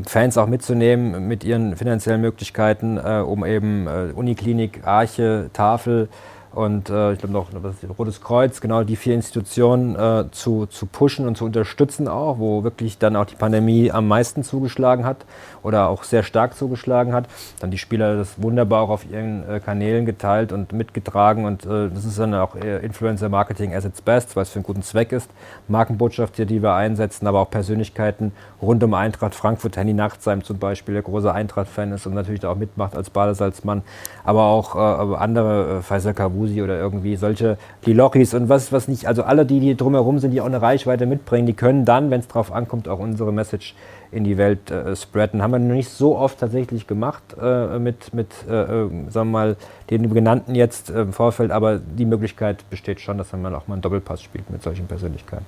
[0.04, 6.08] Fans auch mitzunehmen mit ihren finanziellen Möglichkeiten, äh, um eben äh, Uniklinik, Arche, Tafel
[6.56, 10.86] und äh, ich glaube noch das Rotes Kreuz, genau die vier Institutionen äh, zu, zu
[10.86, 15.26] pushen und zu unterstützen auch, wo wirklich dann auch die Pandemie am meisten zugeschlagen hat
[15.62, 17.26] oder auch sehr stark zugeschlagen hat.
[17.60, 21.90] Dann die Spieler das wunderbar auch auf ihren äh, Kanälen geteilt und mitgetragen und äh,
[21.90, 25.12] das ist dann auch Influencer Marketing as its best, weil es für einen guten Zweck
[25.12, 25.30] ist.
[25.68, 28.32] Markenbotschaft hier, die wir einsetzen, aber auch Persönlichkeiten
[28.62, 32.56] rund um Eintracht Frankfurt, Henny Nachtsheim zum Beispiel, der große Eintracht-Fan ist und natürlich auch
[32.56, 33.82] mitmacht als Badesalzmann,
[34.24, 38.72] aber auch äh, andere, äh, Faisal Kavu Usi oder irgendwie solche, die Lochis und was,
[38.72, 41.84] was nicht, also alle, die, die drumherum sind, die auch eine Reichweite mitbringen, die können
[41.84, 43.74] dann, wenn es drauf ankommt, auch unsere Message
[44.12, 45.42] in die Welt äh, spreaden.
[45.42, 49.38] Haben wir noch nicht so oft tatsächlich gemacht äh, mit, mit äh, äh sagen wir
[49.38, 49.56] mal,
[49.90, 53.74] den genannten jetzt äh, im Vorfeld, aber die Möglichkeit besteht schon, dass man auch mal
[53.74, 55.46] einen Doppelpass spielt mit solchen Persönlichkeiten.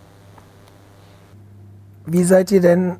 [2.07, 2.96] Wie seid ihr denn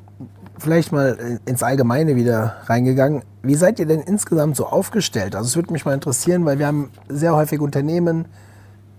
[0.59, 3.23] vielleicht mal ins Allgemeine wieder reingegangen.
[3.41, 5.35] Wie seid ihr denn insgesamt so aufgestellt?
[5.35, 8.25] Also es würde mich mal interessieren, weil wir haben sehr häufig Unternehmen,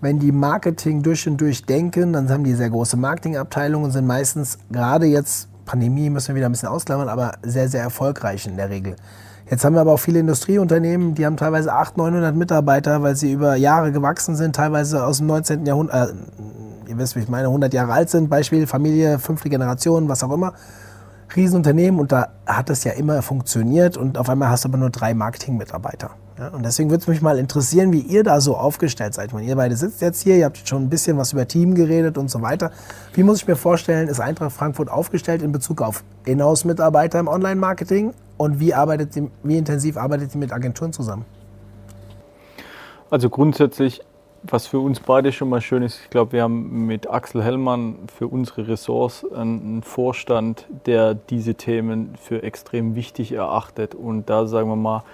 [0.01, 4.07] wenn die Marketing durch und durch denken, dann haben die sehr große Marketingabteilungen und sind
[4.07, 8.57] meistens, gerade jetzt, Pandemie müssen wir wieder ein bisschen ausklammern, aber sehr, sehr erfolgreich in
[8.57, 8.97] der Regel.
[9.51, 13.33] Jetzt haben wir aber auch viele Industrieunternehmen, die haben teilweise 800, 900 Mitarbeiter, weil sie
[13.33, 15.67] über Jahre gewachsen sind, teilweise aus dem 19.
[15.67, 20.09] Jahrhundert, äh, ihr wisst, wie ich meine, 100 Jahre alt sind, Beispiel Familie, fünfte Generation,
[20.09, 20.55] was auch immer.
[21.37, 24.91] Riesenunternehmen und da hat es ja immer funktioniert und auf einmal hast du aber nur
[24.91, 26.11] drei Marketingmitarbeiter.
[26.39, 29.33] Ja, und deswegen würde es mich mal interessieren, wie ihr da so aufgestellt seid.
[29.33, 32.17] Meine, ihr beide sitzt jetzt hier, ihr habt schon ein bisschen was über Team geredet
[32.17, 32.71] und so weiter.
[33.13, 38.15] Wie muss ich mir vorstellen, ist Eintracht Frankfurt aufgestellt in Bezug auf Inhouse-Mitarbeiter im Online-Marketing
[38.39, 41.27] und wie, arbeitet ihr, wie intensiv arbeitet ihr mit Agenturen zusammen?
[43.11, 44.01] Also grundsätzlich
[44.43, 47.97] was für uns beide schon mal schön ist, ich glaube, wir haben mit Axel Hellmann
[48.17, 54.69] für unsere Ressorts einen Vorstand, der diese Themen für extrem wichtig erachtet und da sagen
[54.69, 55.05] wir mal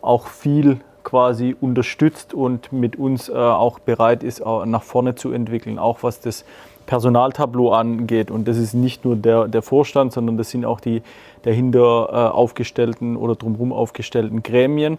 [0.00, 5.32] auch viel quasi unterstützt und mit uns äh, auch bereit ist, auch nach vorne zu
[5.32, 6.44] entwickeln, auch was das
[6.86, 8.30] Personaltableau angeht.
[8.30, 11.02] Und das ist nicht nur der, der Vorstand, sondern das sind auch die
[11.42, 14.98] dahinter äh, aufgestellten oder drumherum aufgestellten Gremien.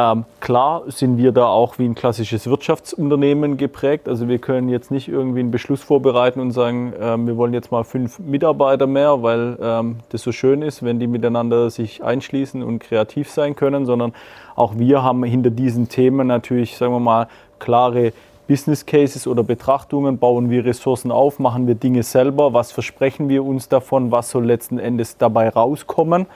[0.00, 4.08] Ähm, klar sind wir da auch wie ein klassisches Wirtschaftsunternehmen geprägt.
[4.08, 7.72] Also wir können jetzt nicht irgendwie einen Beschluss vorbereiten und sagen, äh, wir wollen jetzt
[7.72, 12.62] mal fünf Mitarbeiter mehr, weil ähm, das so schön ist, wenn die miteinander sich einschließen
[12.62, 14.14] und kreativ sein können, sondern
[14.54, 17.26] auch wir haben hinter diesen Themen natürlich, sagen wir mal,
[17.58, 18.12] klare
[18.46, 23.44] Business Cases oder Betrachtungen, bauen wir Ressourcen auf, machen wir Dinge selber, was versprechen wir
[23.44, 26.26] uns davon, was soll letzten Endes dabei rauskommen.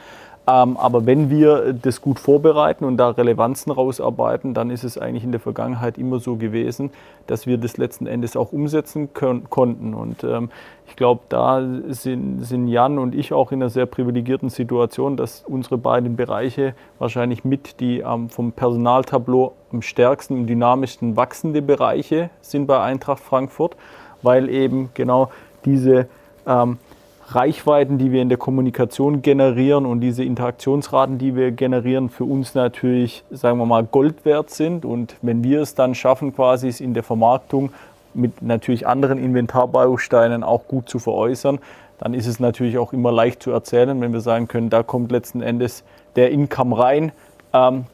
[0.44, 5.22] Ähm, aber wenn wir das gut vorbereiten und da Relevanzen rausarbeiten, dann ist es eigentlich
[5.22, 6.90] in der Vergangenheit immer so gewesen,
[7.28, 9.94] dass wir das letzten Endes auch umsetzen konnten.
[9.94, 10.50] Und ähm,
[10.88, 15.44] ich glaube, da sind, sind Jan und ich auch in einer sehr privilegierten Situation, dass
[15.46, 22.30] unsere beiden Bereiche wahrscheinlich mit die ähm, vom Personaltableau am stärksten und dynamischsten wachsende Bereiche
[22.40, 23.76] sind bei Eintracht Frankfurt,
[24.22, 25.30] weil eben genau
[25.64, 26.08] diese
[26.48, 26.78] ähm,
[27.34, 32.54] Reichweiten, die wir in der Kommunikation generieren und diese Interaktionsraten, die wir generieren, für uns
[32.54, 34.84] natürlich, sagen wir mal, Gold wert sind.
[34.84, 37.70] Und wenn wir es dann schaffen, quasi es in der Vermarktung
[38.14, 41.58] mit natürlich anderen Inventarbausteinen auch gut zu veräußern,
[41.98, 45.12] dann ist es natürlich auch immer leicht zu erzählen, wenn wir sagen können, da kommt
[45.12, 45.84] letzten Endes
[46.16, 47.12] der Income rein.
[47.52, 47.84] Ähm,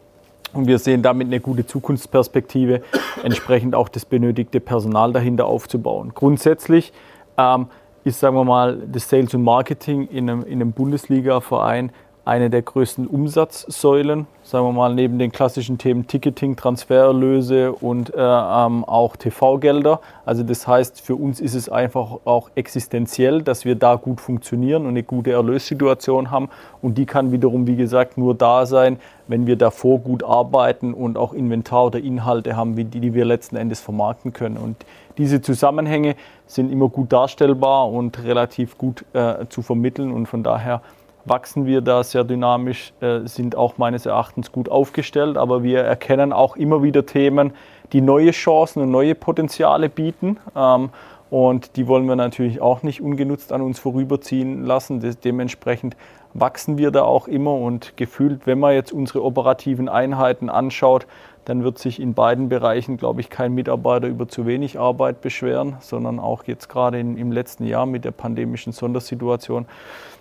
[0.55, 2.81] und wir sehen damit eine gute Zukunftsperspektive,
[3.23, 6.13] entsprechend auch das benötigte Personal dahinter aufzubauen.
[6.15, 6.93] Grundsätzlich
[7.37, 7.67] ähm,
[8.05, 11.93] ist, sagen wir mal, das Sales und Marketing in einem, in einem Bundesliga-Verein
[12.29, 18.19] eine der größten Umsatzsäulen, sagen wir mal, neben den klassischen Themen Ticketing, Transfererlöse und äh,
[18.19, 20.01] ähm, auch TV-Gelder.
[20.27, 24.83] Also das heißt, für uns ist es einfach auch existenziell, dass wir da gut funktionieren
[24.83, 26.51] und eine gute Erlössituation haben.
[26.83, 31.17] Und die kann wiederum, wie gesagt, nur da sein, wenn wir davor gut arbeiten und
[31.17, 34.59] auch Inventar oder Inhalte haben, die, die wir letzten Endes vermarkten können.
[34.59, 34.77] Und
[35.19, 36.17] diese Zusammenhänge
[36.47, 40.81] sind immer gut darstellbar und relativ gut äh, zu vermitteln und von daher
[41.25, 46.33] wachsen wir da sehr dynamisch, äh, sind auch meines Erachtens gut aufgestellt, aber wir erkennen
[46.33, 47.53] auch immer wieder Themen,
[47.93, 50.39] die neue Chancen und neue Potenziale bieten.
[50.57, 50.91] Ähm,
[51.31, 55.03] und die wollen wir natürlich auch nicht ungenutzt an uns vorüberziehen lassen.
[55.23, 55.95] dementsprechend
[56.33, 61.07] wachsen wir da auch immer und gefühlt, wenn man jetzt unsere operativen Einheiten anschaut,
[61.49, 65.77] dann wird sich in beiden Bereichen, glaube ich, kein Mitarbeiter über zu wenig Arbeit beschweren,
[65.81, 69.67] sondern auch jetzt gerade in, im letzten Jahr mit der pandemischen Sondersituation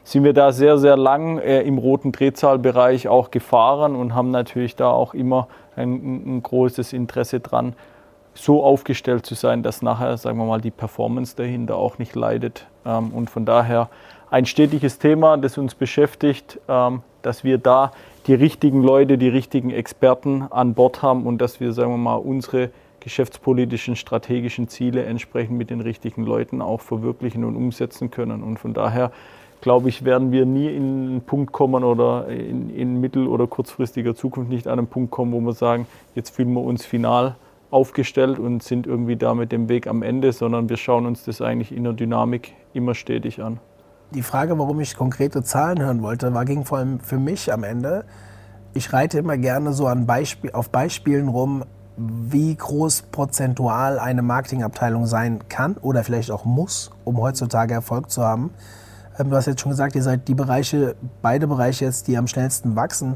[0.05, 4.77] sind wir da sehr, sehr lang äh, im roten Drehzahlbereich auch gefahren und haben natürlich
[4.77, 7.73] da auch immer ein, ein großes Interesse dran,
[8.33, 12.67] so aufgestellt zu sein, dass nachher, sagen wir mal, die Performance dahinter auch nicht leidet.
[12.85, 13.89] Ähm, und von daher
[14.29, 17.91] ein stetiges Thema, das uns beschäftigt, ähm, dass wir da
[18.27, 22.15] die richtigen Leute, die richtigen Experten an Bord haben und dass wir, sagen wir mal,
[22.15, 28.43] unsere geschäftspolitischen, strategischen Ziele entsprechend mit den richtigen Leuten auch verwirklichen und umsetzen können.
[28.43, 29.13] Und von daher,
[29.61, 34.13] glaube ich, werden wir nie in einen Punkt kommen oder in, in mittel- oder kurzfristiger
[34.13, 37.37] Zukunft nicht an einen Punkt kommen, wo wir sagen, jetzt fühlen wir uns final
[37.71, 41.41] aufgestellt und sind irgendwie da mit dem Weg am Ende, sondern wir schauen uns das
[41.41, 43.59] eigentlich in der Dynamik immer stetig an
[44.11, 47.63] die Frage, warum ich konkrete Zahlen hören wollte, war ging vor allem für mich am
[47.63, 48.05] Ende.
[48.73, 51.63] Ich reite immer gerne so an Beispiel, auf Beispielen rum,
[51.97, 58.23] wie groß prozentual eine Marketingabteilung sein kann oder vielleicht auch muss, um heutzutage Erfolg zu
[58.23, 58.51] haben.
[59.17, 62.27] Ähm, du hast jetzt schon gesagt, ihr seid die Bereiche, beide Bereiche jetzt, die am
[62.27, 63.15] schnellsten wachsen.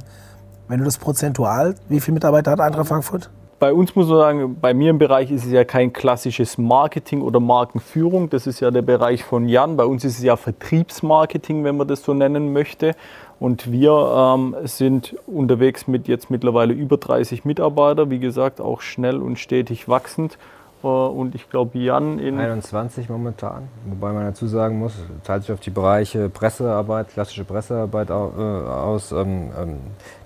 [0.67, 3.29] Wenn du das prozentual, wie viele Mitarbeiter hat Eintracht Frankfurt?
[3.61, 7.21] Bei uns muss man sagen, bei mir im Bereich ist es ja kein klassisches Marketing
[7.21, 8.27] oder Markenführung.
[8.31, 9.77] Das ist ja der Bereich von Jan.
[9.77, 12.95] Bei uns ist es ja Vertriebsmarketing, wenn man das so nennen möchte.
[13.39, 13.91] Und wir
[14.35, 19.87] ähm, sind unterwegs mit jetzt mittlerweile über 30 Mitarbeitern, wie gesagt, auch schnell und stetig
[19.87, 20.39] wachsend.
[20.87, 22.39] Und ich glaube, Jan in.
[22.39, 23.67] 21 momentan.
[23.85, 29.11] Wobei man dazu sagen muss, teilt sich auf die Bereiche Pressearbeit, klassische Pressearbeit äh, aus,
[29.11, 29.77] ähm, ähm,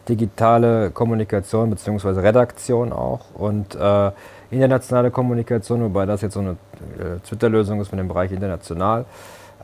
[0.07, 2.21] digitale Kommunikation bzw.
[2.21, 4.11] Redaktion auch und äh,
[4.51, 9.05] internationale Kommunikation, wobei das jetzt so eine äh, Twitter-Lösung ist für den Bereich international.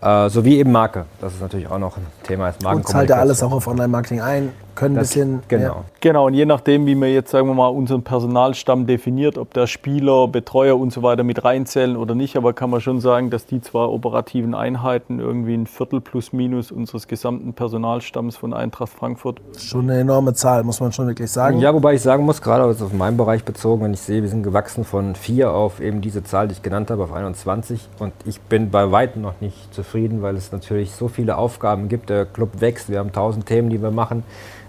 [0.01, 1.05] Äh, sowie eben Marke.
[1.21, 2.49] Das ist natürlich auch noch ein Thema.
[2.49, 5.43] Ist und zahlt ja alles auch auf Online-Marketing ein, können ein bisschen.
[5.47, 5.63] Genau.
[5.63, 5.84] Ja.
[5.99, 9.67] genau, und je nachdem, wie man jetzt, sagen wir mal, unseren Personalstamm definiert, ob da
[9.67, 13.45] Spieler, Betreuer und so weiter mit reinzählen oder nicht, aber kann man schon sagen, dass
[13.45, 19.41] die zwei operativen Einheiten irgendwie ein Viertel plus minus unseres gesamten Personalstamms von Eintracht Frankfurt.
[19.57, 21.59] Schon eine enorme Zahl, muss man schon wirklich sagen.
[21.59, 24.43] Ja, wobei ich sagen muss, gerade auf meinen Bereich bezogen, wenn ich sehe, wir sind
[24.43, 28.39] gewachsen von vier auf eben diese Zahl, die ich genannt habe, auf 21 und ich
[28.41, 32.09] bin bei weitem noch nicht zufrieden, weil es natürlich so viele Aufgaben gibt.
[32.09, 34.24] Der Club wächst, wir haben tausend Themen, die wir machen.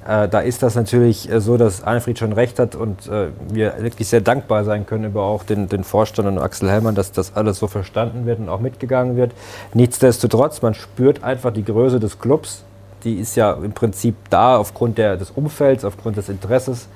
[0.06, 3.74] Äh, da ist das natürlich äh, so, dass Alfred schon recht hat und äh, wir
[3.78, 7.36] wirklich sehr dankbar sein können über auch den, den Vorstand und Axel Hellmann, dass das
[7.36, 9.32] alles so verstanden wird und auch mitgegangen wird.
[9.74, 12.64] Nichtsdestotrotz, man spürt einfach die Größe des Clubs.
[13.04, 16.88] Die ist ja im Prinzip da aufgrund der, des Umfelds, aufgrund des Interesses.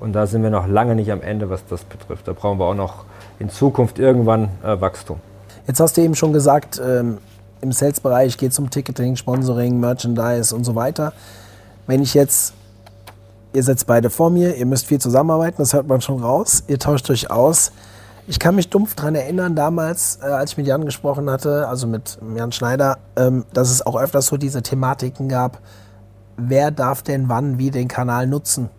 [0.00, 2.28] Und da sind wir noch lange nicht am Ende, was das betrifft.
[2.28, 3.04] Da brauchen wir auch noch
[3.38, 5.18] in Zukunft irgendwann äh, Wachstum.
[5.66, 7.18] Jetzt hast du eben schon gesagt, ähm,
[7.60, 11.12] im Sales-Bereich geht es um Ticketing, Sponsoring, Merchandise und so weiter.
[11.86, 12.54] Wenn ich jetzt,
[13.52, 16.78] ihr sitzt beide vor mir, ihr müsst viel zusammenarbeiten, das hört man schon raus, ihr
[16.78, 17.72] tauscht euch aus.
[18.26, 21.86] Ich kann mich dumpf daran erinnern, damals, äh, als ich mit Jan gesprochen hatte, also
[21.86, 25.60] mit Jan Schneider, ähm, dass es auch öfters so diese Thematiken gab,
[26.38, 28.70] wer darf denn wann wie den Kanal nutzen.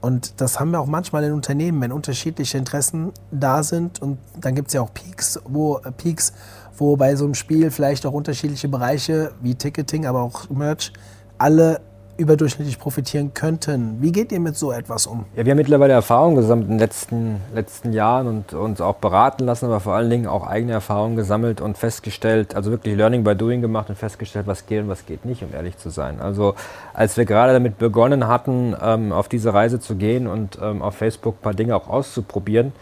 [0.00, 4.00] Und das haben wir auch manchmal in Unternehmen, wenn unterschiedliche Interessen da sind.
[4.00, 6.32] Und dann gibt es ja auch Peaks, wo, äh, Peaks,
[6.76, 10.92] wo bei so einem Spiel vielleicht auch unterschiedliche Bereiche wie Ticketing, aber auch Merch
[11.38, 11.80] alle
[12.16, 14.00] überdurchschnittlich profitieren könnten.
[14.00, 15.24] Wie geht ihr mit so etwas um?
[15.36, 19.44] Ja, wir haben mittlerweile Erfahrungen gesammelt in den letzten, letzten Jahren und uns auch beraten
[19.44, 23.34] lassen, aber vor allen Dingen auch eigene Erfahrungen gesammelt und festgestellt, also wirklich Learning by
[23.34, 26.20] Doing gemacht und festgestellt, was geht und was geht nicht, um ehrlich zu sein.
[26.20, 26.54] Also
[26.92, 30.96] als wir gerade damit begonnen hatten, ähm, auf diese Reise zu gehen und ähm, auf
[30.96, 32.72] Facebook ein paar Dinge auch auszuprobieren,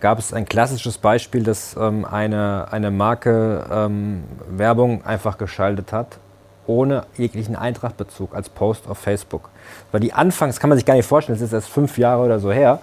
[0.00, 6.18] gab es ein klassisches Beispiel, dass ähm, eine, eine Marke ähm, Werbung einfach geschaltet hat,
[6.66, 9.50] ohne jeglichen Eintrachtbezug als Post auf Facebook.
[9.86, 12.24] Das war die Anfangs, kann man sich gar nicht vorstellen, das ist erst fünf Jahre
[12.24, 12.80] oder so her,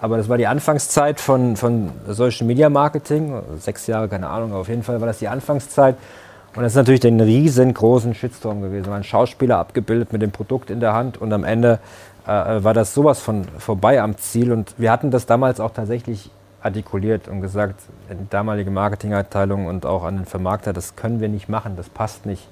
[0.00, 4.68] aber das war die Anfangszeit von, von Social Media Marketing, sechs Jahre, keine Ahnung, auf
[4.68, 5.96] jeden Fall war das die Anfangszeit.
[6.54, 8.86] Und das ist natürlich ein riesengroßen Shitstorm gewesen.
[8.88, 11.78] War ein Schauspieler abgebildet mit dem Produkt in der Hand und am Ende
[12.26, 14.52] äh, war das sowas von vorbei am Ziel.
[14.52, 16.30] Und wir hatten das damals auch tatsächlich
[16.62, 17.80] artikuliert und gesagt,
[18.10, 22.26] die damalige Marketingabteilung und auch an den Vermarkter, das können wir nicht machen, das passt
[22.26, 22.46] nicht.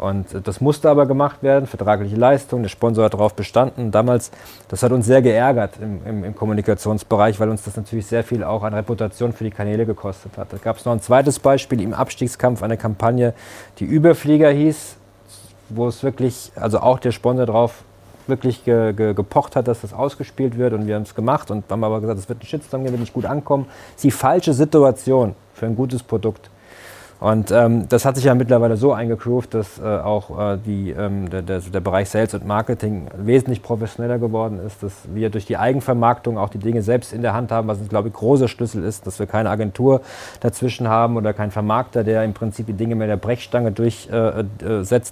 [0.00, 3.90] Und das musste aber gemacht werden, vertragliche Leistung, der Sponsor hat darauf bestanden.
[3.90, 4.30] Damals,
[4.68, 8.42] das hat uns sehr geärgert im, im, im, Kommunikationsbereich, weil uns das natürlich sehr viel
[8.42, 10.54] auch an Reputation für die Kanäle gekostet hat.
[10.54, 13.34] Da gab es noch ein zweites Beispiel im Abstiegskampf, eine Kampagne,
[13.78, 14.96] die Überflieger hieß,
[15.68, 17.84] wo es wirklich, also auch der Sponsor drauf
[18.26, 21.64] wirklich ge, ge, gepocht hat, dass das ausgespielt wird und wir haben es gemacht und
[21.70, 23.66] haben aber gesagt, es wird ein Shitstorm geben, wird nicht gut ankommen.
[23.68, 26.48] Das ist die falsche Situation für ein gutes Produkt.
[27.20, 31.28] Und ähm, das hat sich ja mittlerweile so eingegroovt, dass äh, auch äh, die, ähm,
[31.28, 35.58] der, der, der, Bereich Sales und Marketing wesentlich professioneller geworden ist, dass wir durch die
[35.58, 38.82] Eigenvermarktung auch die Dinge selbst in der Hand haben, was uns, glaube ich, großer Schlüssel
[38.84, 40.00] ist, dass wir keine Agentur
[40.40, 44.10] dazwischen haben oder keinen Vermarkter, der im Prinzip die Dinge mit der Brechstange durchsetzt,
[44.62, 45.02] äh, äh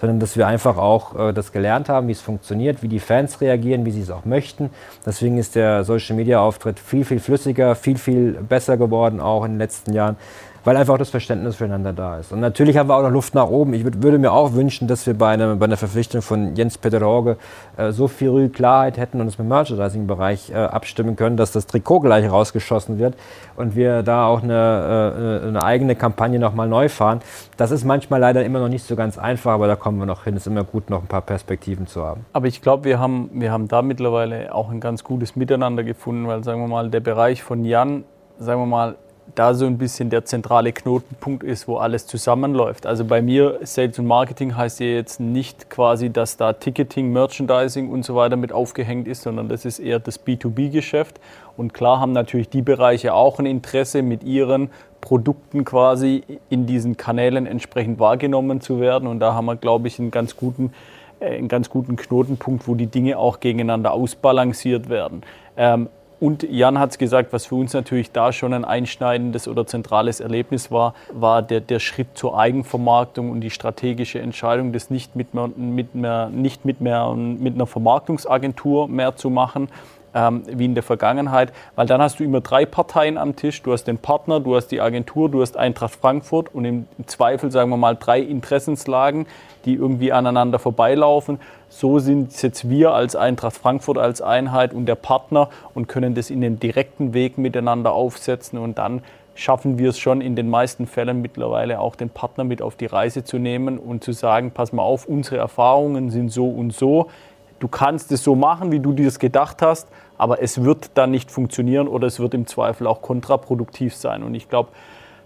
[0.00, 3.40] sondern dass wir einfach auch äh, das gelernt haben, wie es funktioniert, wie die Fans
[3.40, 4.68] reagieren, wie sie es auch möchten.
[5.06, 9.94] Deswegen ist der Social-Media-Auftritt viel, viel flüssiger, viel, viel besser geworden, auch in den letzten
[9.94, 10.16] Jahren
[10.64, 12.32] weil einfach das Verständnis füreinander da ist.
[12.32, 13.74] Und natürlich haben wir auch noch Luft nach oben.
[13.74, 17.00] Ich würde mir auch wünschen, dass wir bei, einem, bei einer Verpflichtung von Jens Peter
[17.00, 17.36] Horge
[17.76, 22.00] äh, so viel Klarheit hätten und uns im Merchandising-Bereich äh, abstimmen können, dass das Trikot
[22.00, 23.14] gleich rausgeschossen wird
[23.56, 27.20] und wir da auch eine, äh, eine eigene Kampagne nochmal neu fahren.
[27.56, 30.24] Das ist manchmal leider immer noch nicht so ganz einfach, aber da kommen wir noch
[30.24, 30.34] hin.
[30.34, 32.24] Es ist immer gut, noch ein paar Perspektiven zu haben.
[32.32, 36.26] Aber ich glaube, wir haben, wir haben da mittlerweile auch ein ganz gutes Miteinander gefunden,
[36.26, 38.04] weil, sagen wir mal, der Bereich von Jan,
[38.38, 38.96] sagen wir mal,
[39.34, 42.86] da so ein bisschen der zentrale Knotenpunkt ist, wo alles zusammenläuft.
[42.86, 47.90] Also bei mir, Sales und Marketing heißt ja jetzt nicht quasi, dass da Ticketing, Merchandising
[47.90, 51.20] und so weiter mit aufgehängt ist, sondern das ist eher das B2B-Geschäft.
[51.56, 54.70] Und klar haben natürlich die Bereiche auch ein Interesse, mit ihren
[55.00, 59.08] Produkten quasi in diesen Kanälen entsprechend wahrgenommen zu werden.
[59.08, 60.72] Und da haben wir, glaube ich, einen ganz guten,
[61.20, 65.22] äh, einen ganz guten Knotenpunkt, wo die Dinge auch gegeneinander ausbalanciert werden.
[65.56, 65.88] Ähm,
[66.24, 70.20] und Jan hat es gesagt, was für uns natürlich da schon ein einschneidendes oder zentrales
[70.20, 75.34] Erlebnis war, war der, der Schritt zur Eigenvermarktung und die strategische Entscheidung, das nicht mit,
[75.34, 79.68] mehr, mit, mehr, nicht mit, mehr, mit einer Vermarktungsagentur mehr zu machen,
[80.14, 83.62] ähm, wie in der Vergangenheit, weil dann hast du immer drei Parteien am Tisch.
[83.62, 87.50] Du hast den Partner, du hast die Agentur, du hast Eintracht Frankfurt und im Zweifel,
[87.50, 89.26] sagen wir mal, drei Interessenslagen,
[89.64, 91.40] die irgendwie aneinander vorbeilaufen.
[91.68, 96.30] So sind jetzt wir als Eintracht Frankfurt als Einheit und der Partner und können das
[96.30, 99.02] in den direkten Weg miteinander aufsetzen und dann
[99.34, 102.86] schaffen wir es schon in den meisten Fällen mittlerweile auch den Partner mit auf die
[102.86, 107.10] Reise zu nehmen und zu sagen, pass mal auf, unsere Erfahrungen sind so und so.
[107.58, 109.88] Du kannst es so machen, wie du dir das gedacht hast,
[110.18, 114.22] aber es wird dann nicht funktionieren oder es wird im Zweifel auch kontraproduktiv sein.
[114.22, 114.70] Und ich glaube,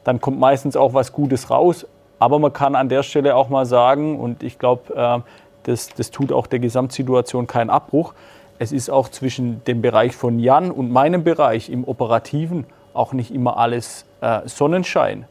[0.05, 1.86] dann kommt meistens auch was Gutes raus.
[2.18, 5.20] Aber man kann an der Stelle auch mal sagen, und ich glaube, äh,
[5.64, 8.14] das, das tut auch der Gesamtsituation keinen Abbruch,
[8.59, 13.32] es ist auch zwischen dem Bereich von Jan und meinem Bereich im Operativen auch nicht
[13.32, 15.26] immer alles äh, Sonnenschein.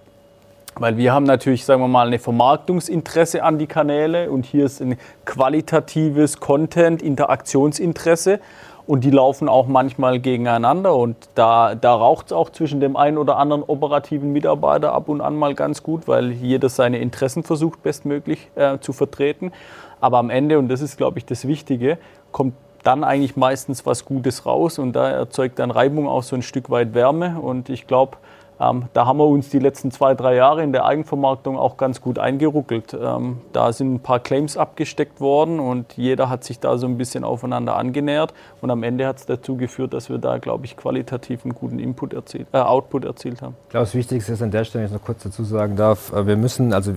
[0.75, 4.79] Weil wir haben natürlich, sagen wir mal, ein Vermarktungsinteresse an die Kanäle und hier ist
[4.79, 8.39] ein qualitatives Content, Interaktionsinteresse
[8.87, 10.95] und die laufen auch manchmal gegeneinander.
[10.95, 15.21] Und da, da raucht es auch zwischen dem einen oder anderen operativen Mitarbeiter ab und
[15.21, 19.51] an mal ganz gut, weil jeder seine Interessen versucht bestmöglich äh, zu vertreten.
[19.99, 21.97] Aber am Ende, und das ist, glaube ich, das Wichtige,
[22.31, 24.79] kommt dann eigentlich meistens was Gutes raus.
[24.79, 27.41] Und da erzeugt dann Reibung auch so ein Stück weit Wärme.
[27.41, 28.17] Und ich glaube,
[28.59, 32.17] da haben wir uns die letzten zwei, drei Jahre in der Eigenvermarktung auch ganz gut
[32.17, 32.97] eingeruckelt.
[32.99, 36.97] Ähm, da sind ein paar Claims abgesteckt worden und jeder hat sich da so ein
[36.97, 38.33] bisschen aufeinander angenähert.
[38.61, 41.77] Und am Ende hat es dazu geführt, dass wir da, glaube ich, qualitativ einen guten
[41.77, 43.55] Input erzielt, äh, Output erzielt haben.
[43.65, 46.11] Ich glaube, das Wichtigste ist an der Stelle, wenn ich noch kurz dazu sagen darf,
[46.11, 46.95] äh, wir müssen, also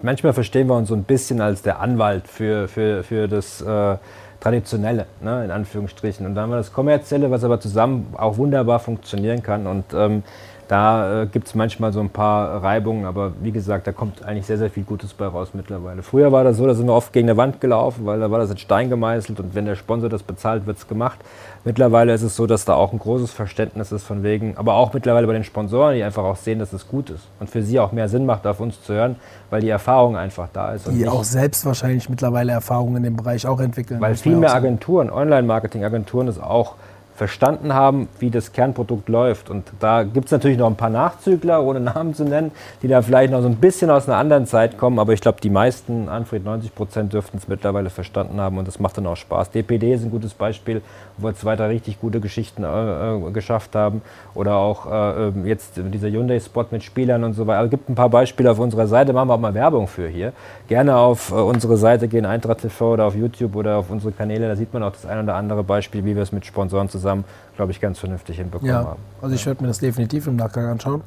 [0.00, 3.60] manchmal verstehen wir uns so ein bisschen als der Anwalt für, für, für das.
[3.60, 3.96] Äh,
[4.40, 6.24] Traditionelle, ne, in Anführungsstrichen.
[6.24, 9.66] Und dann haben wir das Kommerzielle, was aber zusammen auch wunderbar funktionieren kann.
[9.66, 10.22] Und ähm,
[10.68, 14.44] da äh, gibt es manchmal so ein paar Reibungen, aber wie gesagt, da kommt eigentlich
[14.44, 16.02] sehr, sehr viel Gutes bei raus mittlerweile.
[16.02, 18.38] Früher war das so, da sind wir oft gegen eine Wand gelaufen, weil da war
[18.38, 21.18] das in Stein gemeißelt und wenn der Sponsor das bezahlt, wird es gemacht.
[21.64, 24.92] Mittlerweile ist es so, dass da auch ein großes Verständnis ist von wegen, aber auch
[24.92, 27.80] mittlerweile bei den Sponsoren, die einfach auch sehen, dass es gut ist und für sie
[27.80, 29.16] auch mehr Sinn macht, auf uns zu hören,
[29.48, 30.86] weil die Erfahrung einfach da ist.
[30.86, 34.00] die auch selbst wahrscheinlich mittlerweile Erfahrungen in dem Bereich auch entwickeln.
[34.02, 36.74] Weil viel mehr Agenturen, Online-Marketing-Agenturen es auch
[37.18, 39.50] verstanden haben, wie das Kernprodukt läuft.
[39.50, 43.02] Und da gibt es natürlich noch ein paar Nachzügler, ohne Namen zu nennen, die da
[43.02, 45.00] vielleicht noch so ein bisschen aus einer anderen Zeit kommen.
[45.00, 48.78] Aber ich glaube, die meisten, Anfried 90 Prozent, dürften es mittlerweile verstanden haben und das
[48.78, 49.50] macht dann auch Spaß.
[49.50, 50.80] DPD ist ein gutes Beispiel,
[51.16, 54.00] wo wir zwei, drei richtig gute Geschichten äh, äh geschafft haben.
[54.34, 57.58] Oder auch äh, ähm, jetzt dieser Hyundai-Spot mit Spielern und so weiter.
[57.58, 60.06] Also es gibt ein paar Beispiele auf unserer Seite, machen wir auch mal Werbung für
[60.06, 60.32] hier.
[60.68, 64.46] Gerne auf äh, unsere Seite gehen, Eintracht TV oder auf YouTube oder auf unsere Kanäle,
[64.46, 67.07] da sieht man auch das ein oder andere Beispiel, wie wir es mit Sponsoren zusammen
[67.08, 67.24] zusammen,
[67.56, 69.00] glaube ich, ganz vernünftig hinbekommen ja, haben.
[69.22, 71.02] Also ich werde mir das definitiv im Nachgang anschauen.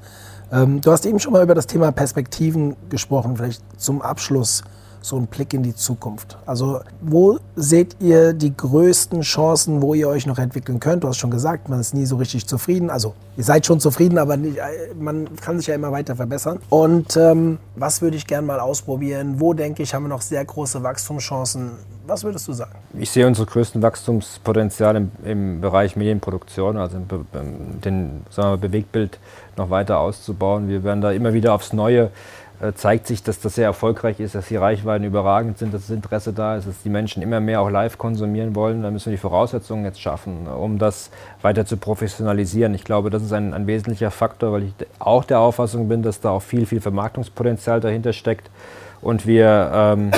[0.52, 3.38] Ähm, du hast eben schon mal über das Thema Perspektiven gesprochen.
[3.38, 4.64] Vielleicht zum Abschluss
[5.02, 6.38] so ein Blick in die Zukunft.
[6.46, 11.04] Also wo seht ihr die größten Chancen, wo ihr euch noch entwickeln könnt?
[11.04, 12.90] Du hast schon gesagt, man ist nie so richtig zufrieden.
[12.90, 16.60] Also ihr seid schon zufrieden, aber nicht, äh, man kann sich ja immer weiter verbessern.
[16.70, 19.36] Und ähm, was würde ich gerne mal ausprobieren?
[19.40, 21.72] Wo denke ich, haben wir noch sehr große Wachstumschancen?
[22.06, 22.76] Was würdest du sagen?
[22.98, 27.06] Ich sehe unsere größten Wachstumspotenziale im, im Bereich Medienproduktion, also im,
[27.84, 29.20] den sagen wir, Bewegtbild
[29.58, 30.68] noch weiter auszubauen.
[30.68, 32.10] Wir werden da immer wieder aufs Neue
[32.76, 36.32] zeigt sich, dass das sehr erfolgreich ist, dass die Reichweiten überragend sind, dass das Interesse
[36.32, 38.84] da ist, dass die Menschen immer mehr auch live konsumieren wollen.
[38.84, 41.10] Da müssen wir die Voraussetzungen jetzt schaffen, um das
[41.42, 42.76] weiter zu professionalisieren.
[42.76, 46.20] Ich glaube, das ist ein, ein wesentlicher Faktor, weil ich auch der Auffassung bin, dass
[46.20, 48.52] da auch viel, viel Vermarktungspotenzial dahinter steckt
[49.02, 50.12] und wir ähm,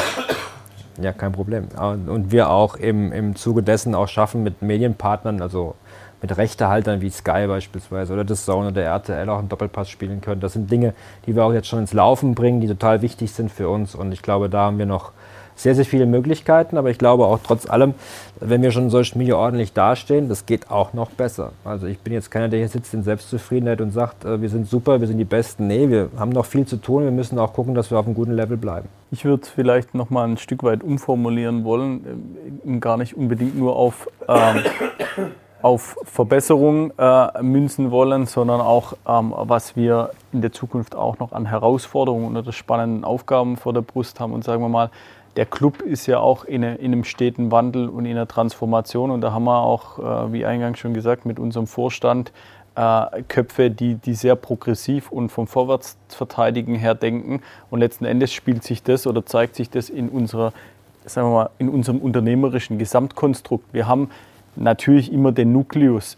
[1.02, 1.70] ja, kein Problem.
[1.80, 5.76] Und wir auch im, im Zuge dessen auch schaffen, mit Medienpartnern, also
[6.24, 10.40] mit Rechtehaltern wie Sky beispielsweise oder das Zone oder RTL auch einen Doppelpass spielen können.
[10.40, 10.94] Das sind Dinge,
[11.28, 13.94] die wir auch jetzt schon ins Laufen bringen, die total wichtig sind für uns.
[13.94, 15.12] Und ich glaube, da haben wir noch
[15.56, 17.94] sehr, sehr viele Möglichkeiten, aber ich glaube auch trotz allem,
[18.40, 21.52] wenn wir schon in Social Media ordentlich dastehen, das geht auch noch besser.
[21.64, 24.68] Also ich bin jetzt keiner, der hier sitzt in Selbstzufriedenheit und sagt, äh, wir sind
[24.68, 25.68] super, wir sind die Besten.
[25.68, 28.16] Nee, wir haben noch viel zu tun, wir müssen auch gucken, dass wir auf einem
[28.16, 28.88] guten Level bleiben.
[29.12, 33.76] Ich würde vielleicht noch mal ein Stück weit umformulieren wollen, äh, gar nicht unbedingt nur
[33.76, 34.64] auf ähm,
[35.64, 41.32] auf Verbesserung äh, münzen wollen, sondern auch, ähm, was wir in der Zukunft auch noch
[41.32, 44.34] an Herausforderungen oder spannenden Aufgaben vor der Brust haben.
[44.34, 44.92] Und sagen wir mal,
[45.38, 49.10] der Club ist ja auch in, in einem steten Wandel und in einer Transformation.
[49.10, 52.34] Und da haben wir auch, äh, wie eingangs schon gesagt, mit unserem Vorstand
[52.76, 57.42] äh, Köpfe, die, die sehr progressiv und vom Vorwärtsverteidigen her denken.
[57.70, 60.52] Und letzten Endes spielt sich das oder zeigt sich das in unserer
[61.06, 63.74] sagen wir mal, in unserem unternehmerischen Gesamtkonstrukt.
[63.74, 64.10] Wir haben
[64.56, 66.18] natürlich immer den Nukleus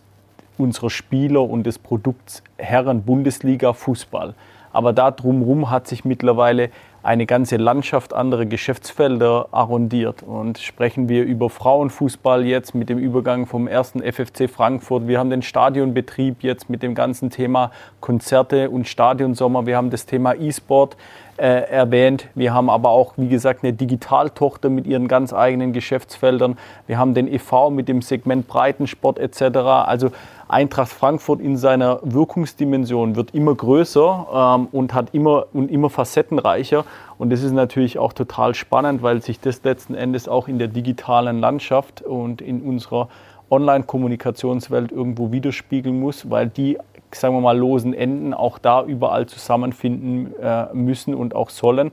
[0.57, 4.33] unserer Spieler und des Produkts Herren Bundesliga Fußball.
[4.71, 6.69] Aber da drumherum hat sich mittlerweile
[7.01, 10.23] eine ganze Landschaft andere Geschäftsfelder arrondiert.
[10.23, 15.07] Und sprechen wir über Frauenfußball jetzt mit dem Übergang vom ersten FFC Frankfurt.
[15.07, 17.71] Wir haben den Stadionbetrieb jetzt mit dem ganzen Thema
[18.01, 19.67] Konzerte und Stadionsommer.
[19.67, 20.97] Wir haben das Thema E-Sport
[21.37, 22.27] äh, erwähnt.
[22.35, 26.57] Wir haben aber auch, wie gesagt, eine Digitaltochter mit ihren ganz eigenen Geschäftsfeldern.
[26.87, 29.57] Wir haben den EV mit dem Segment Breitensport etc.
[29.57, 30.11] Also
[30.47, 36.85] Eintracht Frankfurt in seiner Wirkungsdimension wird immer größer ähm, und hat immer und immer facettenreicher.
[37.17, 40.67] Und das ist natürlich auch total spannend, weil sich das letzten Endes auch in der
[40.67, 43.09] digitalen Landschaft und in unserer
[43.49, 46.77] Online-Kommunikationswelt irgendwo widerspiegeln muss, weil die
[47.19, 51.91] sagen wir mal, losen Enden auch da überall zusammenfinden äh, müssen und auch sollen.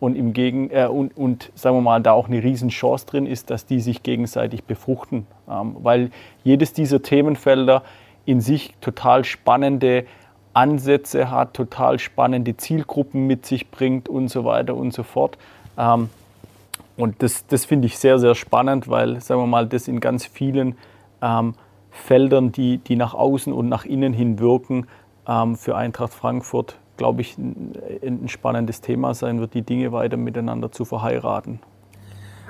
[0.00, 3.50] Und, im Gegen, äh, und, und, sagen wir mal, da auch eine Riesenchance drin ist,
[3.50, 5.26] dass die sich gegenseitig befruchten.
[5.48, 6.10] Ähm, weil
[6.42, 7.82] jedes dieser Themenfelder
[8.26, 10.04] in sich total spannende
[10.52, 15.38] Ansätze hat, total spannende Zielgruppen mit sich bringt und so weiter und so fort.
[15.78, 16.10] Ähm,
[16.96, 20.26] und das, das finde ich sehr, sehr spannend, weil, sagen wir mal, das in ganz
[20.26, 20.76] vielen
[21.20, 21.54] ähm,
[21.94, 24.86] Feldern, die, die nach außen und nach innen hin wirken,
[25.26, 27.72] ähm, für Eintracht Frankfurt, glaube ich, ein,
[28.02, 31.60] ein spannendes Thema sein wird, die Dinge weiter miteinander zu verheiraten.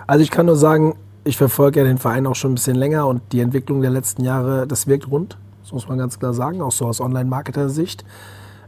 [0.06, 3.06] Also ich kann nur sagen, ich verfolge ja den Verein auch schon ein bisschen länger
[3.06, 5.38] und die Entwicklung der letzten Jahre, das wirkt rund.
[5.62, 8.04] Das muss man ganz klar sagen, auch so aus Online-Marketer-Sicht.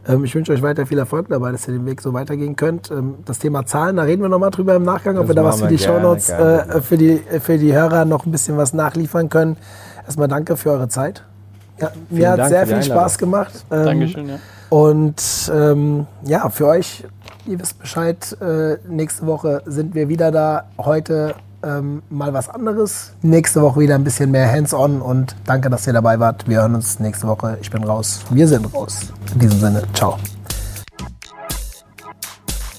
[0.06, 2.90] Ähm, ich wünsche euch weiter viel Erfolg dabei, dass ihr den Weg so weitergehen könnt.
[2.90, 5.44] Ähm, das Thema Zahlen, da reden wir nochmal drüber im Nachgang, ob das wir da
[5.44, 9.28] was für die Shownotes, äh, für, die, für die Hörer noch ein bisschen was nachliefern
[9.28, 9.56] können.
[10.06, 11.22] Erstmal danke für eure Zeit.
[11.78, 13.52] Ja, mir hat Dank sehr viel Spaß gemacht.
[13.70, 14.38] Ähm, Dankeschön, ja.
[14.70, 17.04] Und ähm, ja, für euch,
[17.46, 20.64] ihr wisst Bescheid, äh, nächste Woche sind wir wieder da.
[20.78, 23.12] Heute ähm, mal was anderes.
[23.22, 26.48] Nächste Woche wieder ein bisschen mehr Hands-on und danke, dass ihr dabei wart.
[26.48, 27.58] Wir hören uns nächste Woche.
[27.60, 28.20] Ich bin raus.
[28.30, 29.12] Wir sind raus.
[29.34, 30.18] In diesem Sinne, ciao.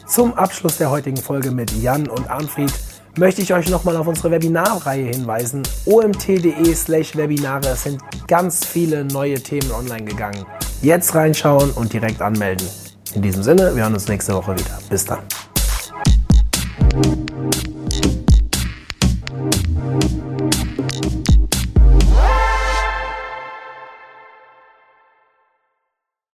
[0.08, 2.74] Zum Abschluss der heutigen Folge mit Jan und Arnfried
[3.18, 5.63] möchte ich euch nochmal auf unsere Webinarreihe hinweisen.
[5.86, 7.70] omt.de slash Webinare.
[7.70, 10.45] Es sind ganz viele neue Themen online gegangen.
[10.82, 12.68] Jetzt reinschauen und direkt anmelden.
[13.13, 14.80] In diesem Sinne, wir hören uns nächste Woche wieder.
[14.89, 15.20] Bis dann.